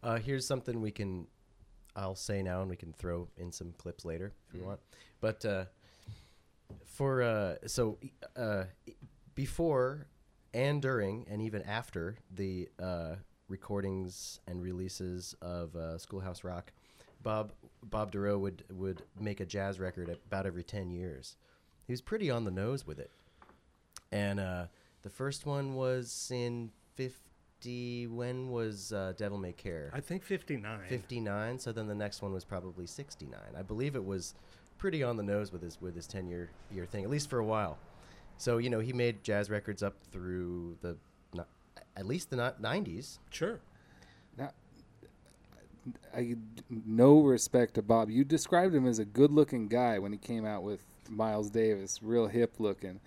[0.03, 1.27] Uh, here's something we can,
[1.97, 4.67] I'll say now, and we can throw in some clips later if you Mhm.
[4.67, 4.81] want.
[5.21, 5.65] But uh,
[6.85, 7.99] for uh, so
[8.37, 8.65] uh,
[9.35, 10.07] before
[10.55, 13.17] and during and even after the uh,
[13.49, 16.73] recordings and releases of uh, Schoolhouse Rock,
[17.23, 21.37] Bob Bob Dorough would would make a jazz record about every ten years.
[21.87, 23.11] He was pretty on the nose with it,
[24.13, 24.67] and uh,
[25.03, 27.30] the first one was in fifty.
[27.65, 29.91] When was uh, Devil May Care?
[29.93, 30.81] I think 59.
[30.89, 31.59] 59.
[31.59, 33.39] So then the next one was probably 69.
[33.57, 34.35] I believe it was
[34.79, 37.39] pretty on the nose with his with his 10 year year thing, at least for
[37.39, 37.79] a while.
[38.39, 40.97] So you know he made jazz records up through the
[41.35, 41.49] not,
[41.97, 43.19] at least the not 90s.
[43.31, 43.61] Sure.
[44.39, 44.53] Now,
[46.17, 46.37] I
[46.71, 48.11] no respect to Bob.
[48.11, 52.27] You described him as a good-looking guy when he came out with Miles Davis, real
[52.29, 53.01] hip-looking.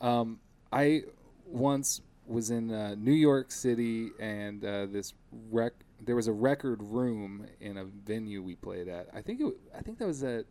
[0.00, 0.40] Um,
[0.72, 1.04] I
[1.46, 2.00] once
[2.32, 5.14] was in uh, New York City, and uh, this
[5.50, 5.72] rec
[6.04, 9.08] there was a record room in a venue we played at.
[9.14, 10.46] I think it, I think that was at.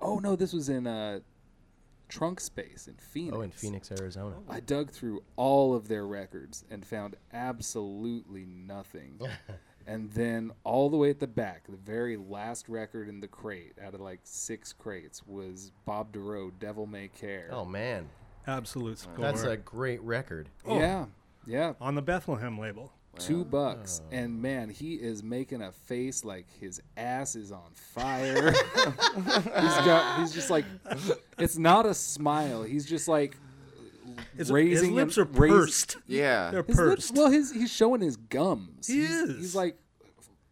[0.00, 1.20] Oh no, this was in uh,
[2.08, 3.36] Trunk Space in Phoenix.
[3.36, 4.36] Oh, in Phoenix, Arizona.
[4.48, 9.20] I dug through all of their records and found absolutely nothing.
[9.86, 13.72] and then all the way at the back, the very last record in the crate
[13.82, 17.48] out of like six crates was Bob Dorough, Devil May Care.
[17.50, 18.08] Oh man,
[18.46, 19.14] Absolute score.
[19.18, 20.48] that's a great record.
[20.66, 20.78] Oh.
[20.78, 21.06] Yeah,
[21.46, 21.72] yeah.
[21.80, 22.92] On the Bethlehem label.
[23.16, 28.50] Two bucks, and man, he is making a face like his ass is on fire.
[29.14, 30.64] he's got, he's just like,
[31.38, 32.64] it's not a smile.
[32.64, 33.36] He's just like
[34.36, 35.96] His- his raising lips and- are raise- pursed.
[36.08, 36.50] Yeah.
[36.50, 37.14] They're His lips, pursed.
[37.16, 38.88] well, his he's showing his gums.
[38.88, 39.36] He he's, is.
[39.38, 39.78] He's like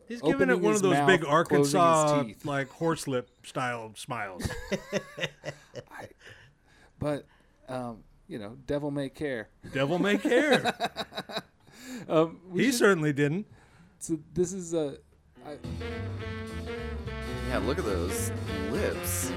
[0.07, 2.45] He's giving it opening one his of those mouth, big closing his Arkansas, teeth.
[2.45, 4.49] like horse lip style smiles.
[6.99, 7.27] But
[7.73, 7.99] um,
[8.29, 9.49] you know, devil may care.
[9.73, 10.75] Devil may care.
[12.09, 13.47] um, we he should- certainly didn't.
[13.99, 14.99] So this is a.
[15.47, 15.57] I,
[17.49, 18.31] Yeah, look at those
[18.71, 19.31] lips.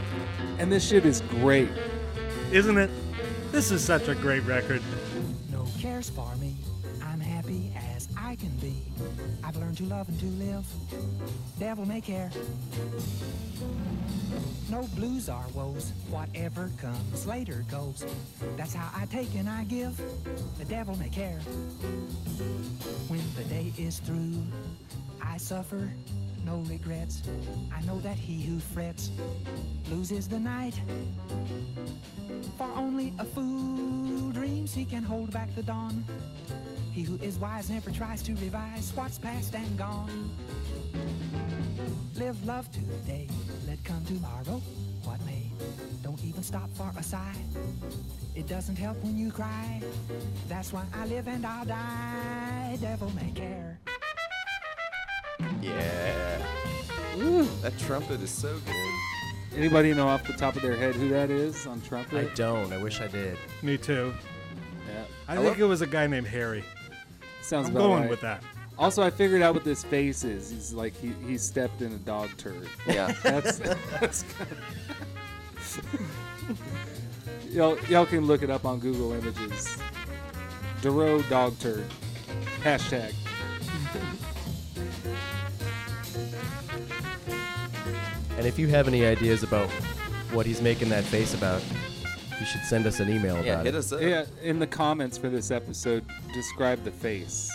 [0.60, 1.70] and this shit is great.
[2.52, 2.90] Isn't it?
[3.52, 4.82] This is such a great record.
[5.52, 6.34] No cares for
[8.36, 8.76] I can be.
[9.46, 10.66] I've learned to love and to live.
[11.58, 12.30] Devil may care.
[14.70, 15.94] No blues are woes.
[16.10, 18.06] Whatever comes later goes.
[18.58, 19.96] That's how I take and I give.
[20.58, 21.40] The devil may care.
[23.08, 24.44] When the day is through,
[25.22, 25.90] I suffer
[26.46, 27.22] no regrets.
[27.74, 29.12] I know that he who frets
[29.90, 30.78] loses the night.
[32.58, 36.04] For only a fool dreams he can hold back the dawn.
[36.96, 40.32] He who is wise never tries to revise what's past and gone.
[42.16, 43.28] Live love today,
[43.68, 44.62] let come tomorrow,
[45.04, 45.44] what may.
[46.04, 47.36] Don't even stop for a sigh.
[48.34, 49.82] It doesn't help when you cry.
[50.48, 52.78] That's why I live and I'll die.
[52.80, 53.78] Devil may care.
[55.62, 56.38] Yeah.
[57.18, 59.58] Ooh, That trumpet is so good.
[59.58, 62.32] Anybody know off the top of their head who that is on trumpet?
[62.32, 62.72] I don't.
[62.72, 63.38] I wish I did.
[63.62, 64.14] Me too.
[64.88, 66.64] Yeah, I, I think love- it was a guy named Harry.
[67.46, 68.10] Sounds I'm about going right.
[68.10, 68.44] with that.
[68.80, 70.50] Also, I figured out what this face is.
[70.50, 72.68] He's like he, he stepped in a dog turd.
[72.88, 73.14] Yeah.
[73.24, 74.60] That's, that's kind of
[77.52, 79.78] y'all, y'all can look it up on Google Images.
[80.82, 81.86] Dorough dog turd.
[82.62, 83.14] Hashtag.
[88.38, 89.70] And if you have any ideas about
[90.34, 91.62] what he's making that face about,
[92.46, 93.78] you should send us an email Yeah, about hit it.
[93.80, 94.02] us up.
[94.02, 97.50] Yeah, in the comments for this episode, describe the face.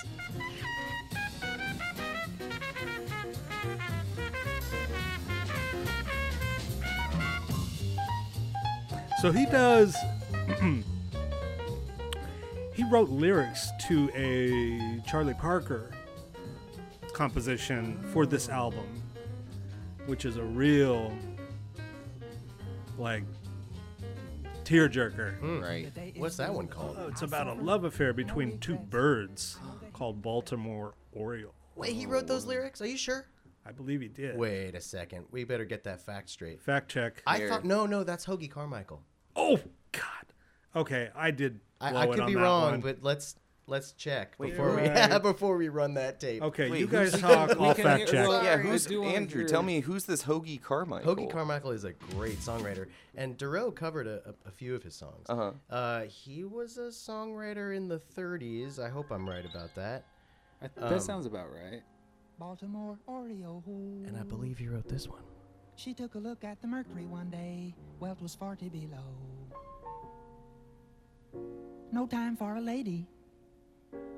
[9.21, 9.97] So he does.
[12.75, 15.91] he wrote lyrics to a Charlie Parker
[17.13, 18.87] composition for this album,
[20.07, 21.13] which is a real,
[22.99, 23.25] like,
[24.71, 25.39] tearjerker.
[25.39, 25.61] Hmm.
[25.61, 26.15] Right.
[26.17, 26.97] What's that one called?
[26.99, 29.59] Oh, it's about a love affair between two birds
[29.93, 31.55] called Baltimore Oriole.
[31.77, 32.81] Wait, he wrote those lyrics?
[32.81, 33.27] Are you sure?
[33.67, 34.37] I believe he did.
[34.37, 35.27] Wait a second.
[35.31, 36.63] We better get that fact straight.
[36.63, 37.23] Fact check.
[37.27, 39.03] I thought no, no, that's Hoagy Carmichael.
[39.37, 39.59] Oh
[39.93, 40.03] God.
[40.75, 41.61] Okay, I did.
[41.81, 42.81] I, I it could on be that wrong, one.
[42.81, 43.37] but let's
[43.71, 45.23] let's check Wait, before we right.
[45.23, 46.43] before we run that tape.
[46.43, 47.49] Okay, Wait, you who's- guys talk.
[47.51, 48.43] can- we I'll fact hear- check.
[48.45, 49.47] Yeah, who's do Andrew?
[49.47, 51.15] Tell me who's this Hoagy Carmichael?
[51.17, 54.95] Hoagy Carmichael is a great songwriter, and Dorough covered a, a, a few of his
[54.95, 55.25] songs.
[55.29, 55.53] Uh-huh.
[55.71, 58.79] Uh, he was a songwriter in the 30s.
[58.79, 60.05] I hope I'm right about that.
[60.61, 61.83] I th- Um, that sounds about right.
[62.39, 63.63] Baltimore Oreo.
[64.07, 65.23] And I believe he wrote this one.
[65.77, 67.75] She took a look at the mercury one day.
[68.01, 69.05] Well, it was 40 below.
[71.93, 73.07] No time for a lady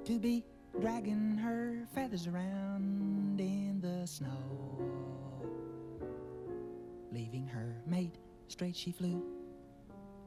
[0.05, 0.45] to be
[0.81, 4.29] dragging her feathers around in the snow.
[7.13, 8.17] Leaving her mate,
[8.49, 9.23] straight she flew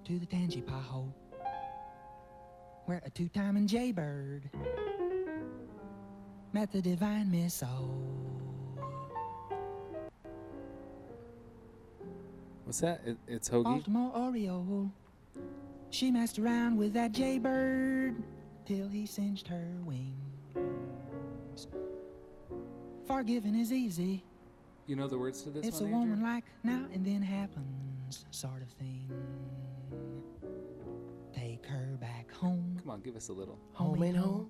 [0.05, 1.11] to the Tangipahoe,
[2.85, 4.49] where a two-timing jaybird
[6.53, 7.89] met the divine Miss O.
[12.63, 13.01] What's that?
[13.05, 13.63] It, it's Hoagy.
[13.63, 14.91] Baltimore Oriole.
[15.89, 18.15] She messed around with that jaybird
[18.65, 21.67] till he singed her wings.
[23.07, 24.23] Forgiving is easy.
[24.87, 26.27] You know the words to this it's a one, woman Andrew?
[26.27, 29.09] like now and then happens sort of thing.
[31.33, 33.59] Take her back home, Come on, give us a little.
[33.73, 34.49] Home and home,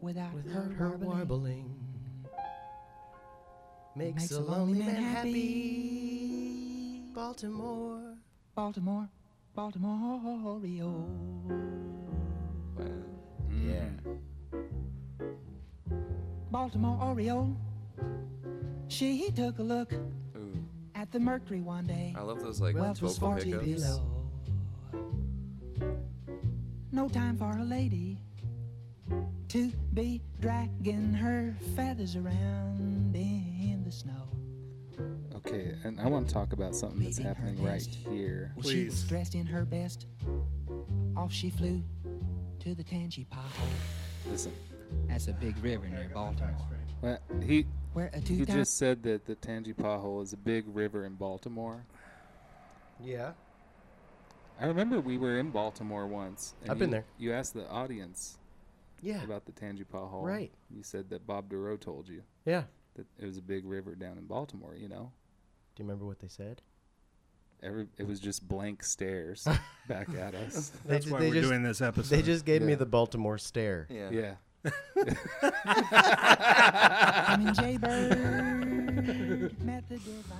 [0.00, 1.10] without, without her, her warbling.
[1.10, 1.74] warbling.
[3.96, 7.02] Makes, Makes a lonely man happy.
[7.12, 8.14] Baltimore.
[8.54, 9.08] Baltimore,
[9.54, 11.08] Baltimore Oriole.
[13.70, 14.12] Yeah.
[16.50, 17.56] Baltimore Oriole.
[18.88, 20.64] She took a look Ooh,
[20.94, 22.14] at the mercury one day.
[22.16, 24.02] I love those like well, it was vocal 40 below.
[26.92, 28.18] No time for a lady
[29.48, 34.28] to be dragging her feathers around in the snow.
[35.36, 37.94] Okay, and I want to talk about something that's happening right nest.
[37.94, 38.52] here.
[38.56, 39.02] Well, she was Please.
[39.04, 40.06] dressed in her best.
[41.16, 41.82] Off she flew
[42.60, 43.26] to the Tangipahoe.
[44.30, 44.52] Listen,
[45.08, 46.54] That's a big river near Baltimore.
[47.00, 51.04] well, he Where a he two-time just said that the Tangipahoe is a big river
[51.06, 51.84] in Baltimore.
[53.02, 53.32] Yeah.
[54.60, 56.54] I remember we were in Baltimore once.
[56.62, 57.04] and I've been you- there.
[57.18, 58.38] You asked the audience
[59.00, 59.22] Yeah.
[59.24, 60.22] about the Tangipahoe.
[60.22, 60.52] Right.
[60.70, 62.64] You said that Bob Dorough told you Yeah.
[62.94, 64.74] that it was a big river down in Baltimore.
[64.76, 65.12] You know,
[65.76, 66.60] Do you remember what they said?
[67.62, 69.46] Every it was just blank stares
[69.88, 70.72] back at us.
[70.86, 72.14] That's ju- why they we're just- doing this episode.
[72.16, 73.86] They just gave me the Baltimore stare.
[73.90, 74.10] Yeah.
[74.10, 74.34] Yeah.
[77.30, 80.38] coming jaybird met the divine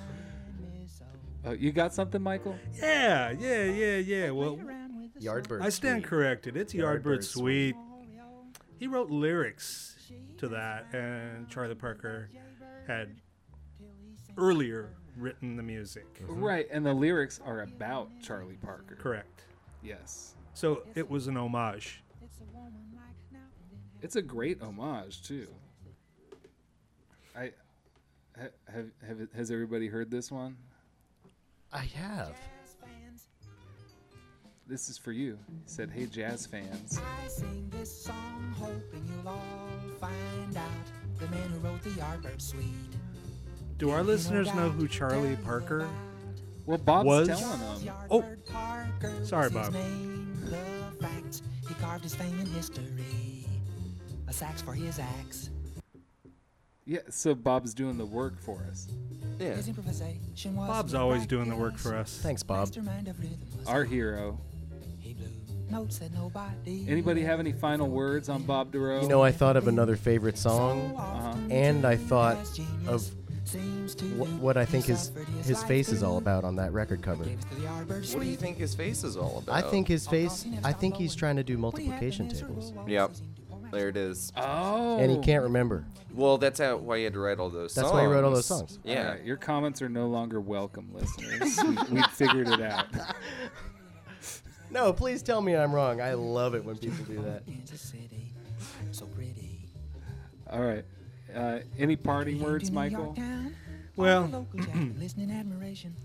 [0.79, 1.49] Miss O.
[1.49, 2.55] Oh, you got something, Michael?
[2.79, 4.29] Yeah, yeah, yeah, yeah.
[4.31, 5.61] Well, Around with the Yardbird.
[5.63, 6.09] I stand Suite.
[6.09, 6.55] corrected.
[6.57, 7.75] It's Yardbird, Yardbird Suite.
[7.75, 7.85] Suite.
[8.77, 9.95] He wrote lyrics
[10.37, 12.29] to that, and Charlie Parker
[12.87, 13.15] had
[14.37, 16.05] earlier written the music.
[16.21, 16.43] Mm-hmm.
[16.43, 18.95] Right, and the lyrics are about Charlie Parker.
[18.95, 19.43] Correct.
[19.83, 20.35] Yes.
[20.53, 22.03] So it was an homage.
[24.01, 25.47] It's a great homage too.
[27.35, 27.51] I
[28.35, 30.57] have have has everybody heard this one?
[31.71, 32.35] I have.
[34.67, 35.37] This is for you.
[35.47, 41.27] He said, "Hey jazz fans, I sing this song hoping you'll all find out the
[41.27, 42.65] man who wrote the Yardbird Suite.
[43.81, 45.87] Do our listeners know who Charlie Parker?
[46.67, 47.95] well Bob's Was- telling them.
[48.11, 49.73] Oh, Yardbird Parker was sorry, his Bob.
[49.73, 51.41] name, the facts.
[51.67, 53.47] He carved his fame in history.
[54.27, 55.49] A sax for his axe.
[56.85, 58.87] Yeah, so Bob's doing the work for us.
[59.39, 59.55] Yeah.
[59.55, 62.19] His improvisation was Bob's always doing the work for us.
[62.21, 62.67] Thanks, Bob.
[62.67, 64.39] mastermind of rhythm was Our hero.
[64.99, 65.25] He blew
[65.71, 69.01] notes that nobody Anybody have any final words on Bob Dorough?
[69.01, 71.33] You know, I thought of another favorite song, Uh-huh.
[71.49, 72.37] and I thought
[72.87, 73.09] of
[73.47, 75.11] wh- what I think his
[75.45, 77.23] his face is all about on that record cover.
[77.23, 79.63] What do you think his face is all about?
[79.63, 80.45] I think his face.
[80.63, 83.11] I think he's trying to do multiplication tables, Yep.
[83.71, 84.33] There it is.
[84.35, 84.97] Oh.
[84.99, 85.85] and he can't remember.
[86.13, 87.75] Well, that's how, why he had to write all those songs.
[87.75, 87.93] That's songs.
[87.93, 88.79] why he wrote all those songs.
[88.83, 89.11] Yeah.
[89.11, 91.57] right, your comments are no longer welcome, listeners.
[91.89, 92.87] we, we figured it out.
[94.71, 95.99] No, please tell me I'm wrong.
[95.99, 97.45] I love it when people do that.
[97.45, 98.31] Kansas City.
[100.49, 100.85] All right.
[101.35, 103.51] Uh, any parting words, To New York Michael?
[103.95, 105.95] Well, the locals have listening admiration.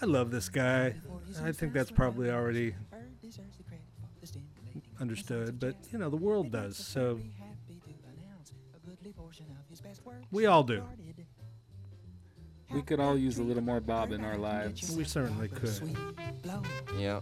[0.00, 0.94] I love this guy.
[1.42, 2.74] I think that's probably already
[5.00, 6.76] understood, but you know, the world does.
[6.76, 7.20] So
[10.30, 10.82] we all do.
[12.70, 14.94] We could all use a little more Bob in our lives.
[14.94, 15.96] We certainly could.
[16.98, 17.20] Yeah.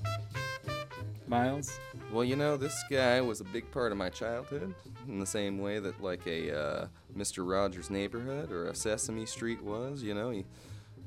[1.28, 1.78] Miles?
[2.12, 4.74] Well, you know, this guy was a big part of my childhood
[5.08, 6.86] in the same way that, like, a uh,
[7.16, 7.48] Mr.
[7.48, 10.02] Rogers' Neighborhood or a Sesame Street was.
[10.02, 10.44] You know, he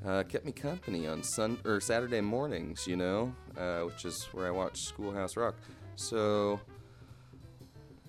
[0.06, 2.86] uh, kept me company on sun or Saturday mornings.
[2.86, 5.56] You know, uh, which is where I watched Schoolhouse Rock.
[5.96, 6.60] So,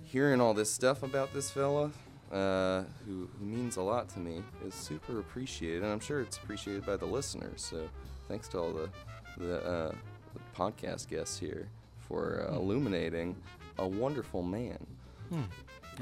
[0.03, 1.93] hearing all this stuff about this fella,
[2.33, 6.39] uh, who, who means a lot to me, is super appreciated, and I'm sure it's
[6.39, 7.63] appreciated by the listeners.
[7.71, 7.89] So,
[8.29, 8.91] thanks to all the
[9.39, 9.93] the, uh,
[10.35, 11.69] the podcast guests here
[12.11, 13.37] for uh, illuminating
[13.79, 14.85] a wonderful man.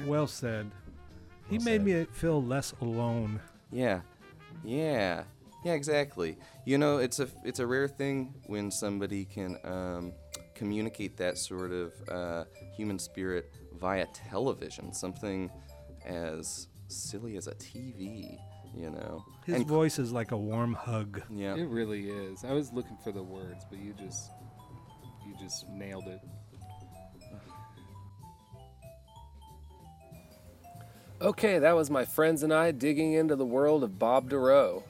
[0.06, 0.70] Well said.
[1.50, 1.84] He Well made said.
[1.84, 3.40] me feel less alone.
[3.70, 4.00] Yeah,
[4.64, 5.24] yeah,
[5.64, 6.38] yeah, exactly.
[6.64, 10.12] You know, it's a it's a rare thing when somebody can um,
[10.54, 12.44] communicate that sort of uh,
[12.74, 15.50] human spirit via television, something
[16.06, 18.38] as silly as a TV.
[18.76, 21.22] You know, His And- voice is like a warm hug.
[21.30, 22.44] Yeah, It really is.
[22.44, 24.30] I was looking for the words, but you just
[25.28, 26.20] you just nailed it.
[31.20, 34.84] Okay, that was my friends and I digging into the world of Bob Dorough.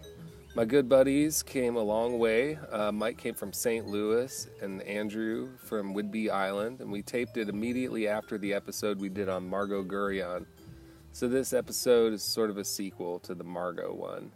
[0.55, 2.59] My good buddies came a long way.
[2.71, 3.87] Uh, Mike came from St.
[3.87, 9.09] Louis and Andrew from Whidbey Island, and we taped it immediately after the episode we
[9.09, 10.47] did on Margo Guryan.
[11.13, 14.33] So this episode is sort of a sequel to the Margo one.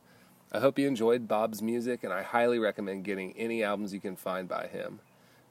[0.51, 4.17] I hope you enjoyed Bob's music, and I highly recommend getting any albums you can
[4.17, 5.01] find by him.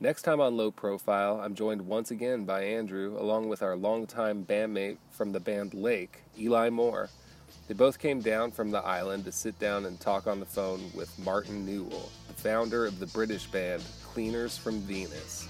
[0.01, 4.43] Next time on Low Profile, I'm joined once again by Andrew, along with our longtime
[4.43, 7.11] bandmate from the band Lake, Eli Moore.
[7.67, 10.81] They both came down from the island to sit down and talk on the phone
[10.95, 15.47] with Martin Newell, the founder of the British band Cleaners from Venus.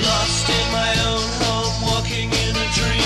[0.00, 2.96] Lost in my own home, walking in a dream.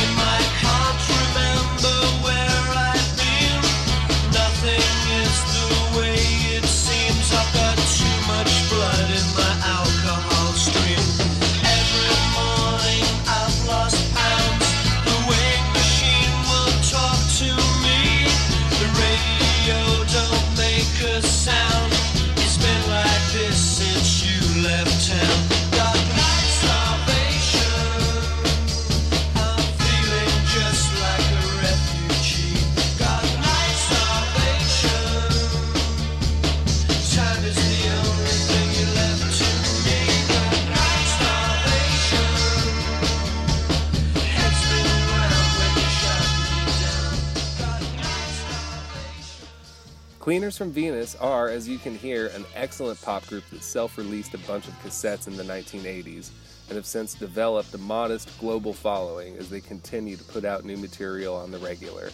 [50.56, 54.38] From Venus are, as you can hear, an excellent pop group that self released a
[54.38, 56.30] bunch of cassettes in the 1980s
[56.68, 60.76] and have since developed a modest global following as they continue to put out new
[60.76, 62.10] material on the regular.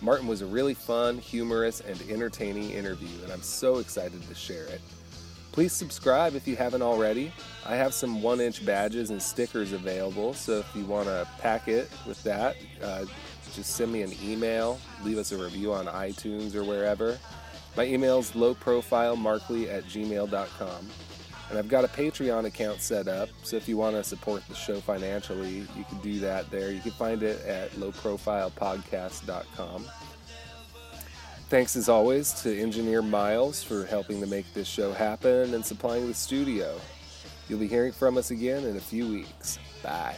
[0.00, 4.66] Martin was a really fun, humorous, and entertaining interview, and I'm so excited to share
[4.66, 4.80] it.
[5.52, 7.32] Please subscribe if you haven't already.
[7.66, 11.68] I have some one inch badges and stickers available, so if you want to pack
[11.68, 13.04] it with that, uh,
[13.54, 17.18] just send me an email, leave us a review on iTunes or wherever.
[17.78, 20.90] My email is lowprofilemarkley at gmail.com.
[21.48, 24.56] And I've got a Patreon account set up, so if you want to support the
[24.56, 26.72] show financially, you can do that there.
[26.72, 29.86] You can find it at lowprofilepodcast.com.
[31.48, 36.08] Thanks as always to engineer Miles for helping to make this show happen and supplying
[36.08, 36.80] the studio.
[37.48, 39.60] You'll be hearing from us again in a few weeks.
[39.84, 40.16] Bye.